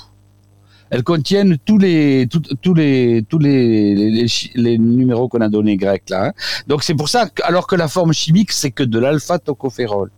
Elles 0.90 1.03
contiennent 1.03 1.59
tous 1.64 1.79
les, 1.79 2.29
tous 2.62 2.74
les, 2.74 3.24
tous 3.29 3.38
les, 3.38 4.27
les, 4.55 4.79
numéros 4.79 5.29
qu'on 5.29 5.40
a 5.40 5.48
donnés 5.48 5.77
grecs 5.77 6.09
là. 6.11 6.27
hein. 6.27 6.33
Donc 6.66 6.83
c'est 6.83 6.94
pour 6.94 7.09
ça, 7.09 7.29
que, 7.29 7.42
alors 7.44 7.66
que 7.66 7.77
la 7.77 7.88
forme 7.88 8.12
chimique, 8.12 8.53
c'est 8.53 8.70
que 8.70 8.83
de 8.83 8.98
l'alpha 8.98 9.38
tocopherol. 9.38 10.11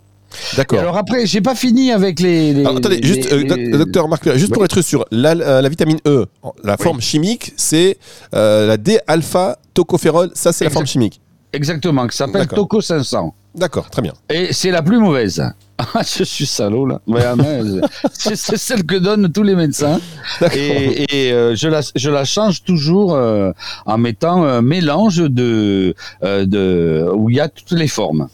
D'accord. 0.56 0.78
alors 0.78 0.96
après, 0.96 1.26
j'ai 1.26 1.40
pas 1.40 1.56
fini 1.56 1.90
avec 1.90 2.20
les. 2.20 2.52
les 2.54 2.60
Alors, 2.60 2.76
attendez, 2.76 3.00
juste, 3.02 3.32
euh, 3.32 3.78
docteur 3.78 4.06
Marc, 4.08 4.32
juste 4.36 4.52
pour 4.52 4.64
être 4.64 4.80
sûr, 4.80 5.04
la, 5.10 5.34
la 5.34 5.68
vitamine 5.68 5.98
E, 6.06 6.26
la 6.62 6.76
forme 6.76 7.00
chimique, 7.00 7.52
c'est 7.56 7.98
euh, 8.34 8.66
la 8.66 8.76
D-alpha-tocopherol, 8.76 10.30
ça 10.34 10.52
c'est 10.52 10.64
la 10.64 10.70
forme 10.70 10.86
chimique. 10.86 11.20
Exactement, 11.52 12.06
qui 12.06 12.16
s'appelle. 12.16 12.46
Toco 12.46 12.80
500. 12.80 13.34
D'accord, 13.54 13.90
très 13.90 14.02
bien. 14.02 14.12
Et 14.28 14.52
c'est 14.52 14.70
la 14.70 14.82
plus 14.82 14.98
mauvaise. 14.98 15.42
Ah, 15.94 16.02
je 16.02 16.24
suis 16.24 16.46
salaud 16.46 16.86
là. 16.86 17.00
Ah, 17.14 17.34
mais, 17.36 17.60
c'est 18.12 18.36
celle 18.36 18.84
que 18.84 18.96
donnent 18.96 19.30
tous 19.32 19.42
les 19.42 19.54
médecins. 19.54 20.00
D'accord. 20.40 20.56
Et, 20.58 21.06
et, 21.28 21.32
euh, 21.32 21.54
je, 21.56 21.68
la, 21.68 21.80
je 21.94 22.10
la 22.10 22.24
change 22.24 22.62
toujours 22.64 23.14
euh, 23.14 23.52
en 23.86 23.96
mettant 23.98 24.42
un 24.44 24.62
mélange 24.62 25.18
de, 25.18 25.94
euh, 26.22 26.44
de 26.46 27.08
où 27.14 27.30
il 27.30 27.36
y 27.36 27.40
a 27.40 27.48
toutes 27.48 27.72
les 27.78 27.88
formes. 27.88 28.28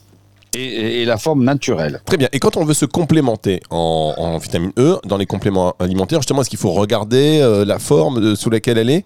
Et, 0.57 1.03
et- 1.03 1.05
la 1.05 1.19
forme 1.19 1.45
naturelle. 1.45 2.01
Très 2.07 2.17
bien. 2.17 2.29
Et 2.33 2.39
quand 2.39 2.57
on 2.57 2.65
veut 2.65 2.73
se 2.75 2.87
complémenter 2.87 3.61
en, 3.71 4.15
en 4.17 4.39
vitamine 4.39 4.73
E, 4.79 4.97
dans 5.05 5.19
les 5.19 5.27
compléments 5.27 5.75
alimentaires, 5.79 6.21
justement, 6.21 6.41
est-ce 6.41 6.49
qu'il 6.51 6.59
faut 6.59 6.73
regarder 6.73 7.41
euh, 7.43 7.65
la 7.67 7.79
forme 7.79 8.21
de- 8.23 8.35
sous 8.35 8.49
laquelle 8.49 8.79
elle 8.79 8.89
est? 8.91 9.05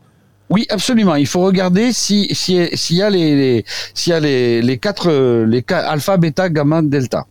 Oui, 0.49 0.67
absolument. 0.69 1.17
Il 1.17 1.27
faut 1.27 1.41
regarder 1.43 1.93
si 1.93 2.29
si- 2.35 2.69
s'il 2.75 2.97
y 2.97 3.03
a 3.03 3.11
les, 3.11 3.35
les- 3.35 3.65
s'il 3.95 4.13
y 4.13 4.15
a 4.15 4.21
les, 4.21 4.63
les 4.63 4.79
quatre 4.79 5.11
les 5.45 5.65
alpha, 5.69 6.17
bêta, 6.17 6.49
gamma, 6.49 6.83
delta. 6.83 7.27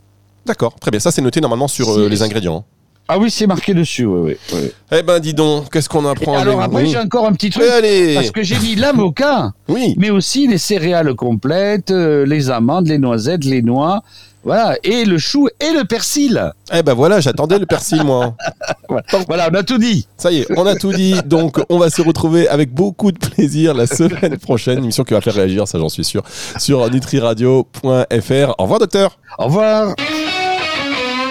D'accord, 0.49 0.73
très 0.81 0.89
bien. 0.89 0.99
Ça, 0.99 1.11
c'est 1.11 1.21
noté 1.21 1.41
normalement 1.41 1.67
sur 1.67 1.91
euh, 1.91 2.09
les 2.09 2.23
ingrédients. 2.23 2.65
Ah 3.07 3.19
oui, 3.19 3.29
c'est 3.29 3.45
marqué 3.45 3.75
dessus. 3.75 4.05
Oui, 4.07 4.31
oui, 4.31 4.35
oui. 4.53 4.71
Eh 4.91 5.03
ben, 5.03 5.19
dis 5.19 5.35
donc, 5.35 5.71
qu'est-ce 5.71 5.87
qu'on 5.87 6.05
Et 6.05 6.09
apprend 6.09 6.39
alors 6.39 6.59
avec 6.59 6.71
après, 6.73 6.85
j'ai 6.87 6.97
encore 6.97 7.27
un 7.27 7.33
petit 7.33 7.51
truc. 7.51 7.63
Eh, 7.67 7.71
allez 7.71 8.13
Parce 8.15 8.31
que 8.31 8.41
j'ai 8.41 8.57
mis 8.57 8.73
l'avocat. 8.75 9.51
Oui, 9.67 9.93
mais 9.99 10.09
aussi 10.09 10.47
les 10.47 10.57
céréales 10.57 11.13
complètes, 11.13 11.91
euh, 11.91 12.25
les 12.25 12.49
amandes, 12.49 12.87
les 12.87 12.97
noisettes, 12.97 13.45
les 13.45 13.61
noix, 13.61 14.01
voilà, 14.43 14.75
et 14.83 15.05
le 15.05 15.19
chou 15.19 15.49
et 15.59 15.71
le 15.71 15.83
persil. 15.85 16.51
eh 16.73 16.81
ben 16.81 16.93
voilà, 16.95 17.19
j'attendais 17.19 17.59
le 17.59 17.67
persil, 17.67 18.03
moi. 18.03 18.35
Voilà, 19.27 19.49
on 19.51 19.55
a 19.55 19.61
tout 19.61 19.77
dit. 19.77 20.07
Ça 20.17 20.31
y 20.31 20.39
est, 20.39 20.47
on 20.57 20.65
a 20.65 20.73
tout 20.75 20.91
dit. 20.91 21.13
Donc, 21.25 21.59
on 21.69 21.77
va 21.77 21.91
se 21.91 22.01
retrouver 22.01 22.47
avec 22.47 22.73
beaucoup 22.73 23.11
de 23.11 23.19
plaisir 23.19 23.75
la 23.75 23.85
semaine 23.85 24.37
prochaine. 24.37 24.79
Émission 24.79 25.03
qui 25.03 25.13
va 25.13 25.21
faire 25.21 25.35
réagir, 25.35 25.67
ça 25.67 25.77
j'en 25.77 25.89
suis 25.89 26.03
sûr, 26.03 26.23
sur 26.57 26.89
nutriradio.fr. 26.89 28.55
Au 28.57 28.63
revoir, 28.63 28.79
docteur. 28.79 29.19
Au 29.37 29.45
revoir. 29.45 29.93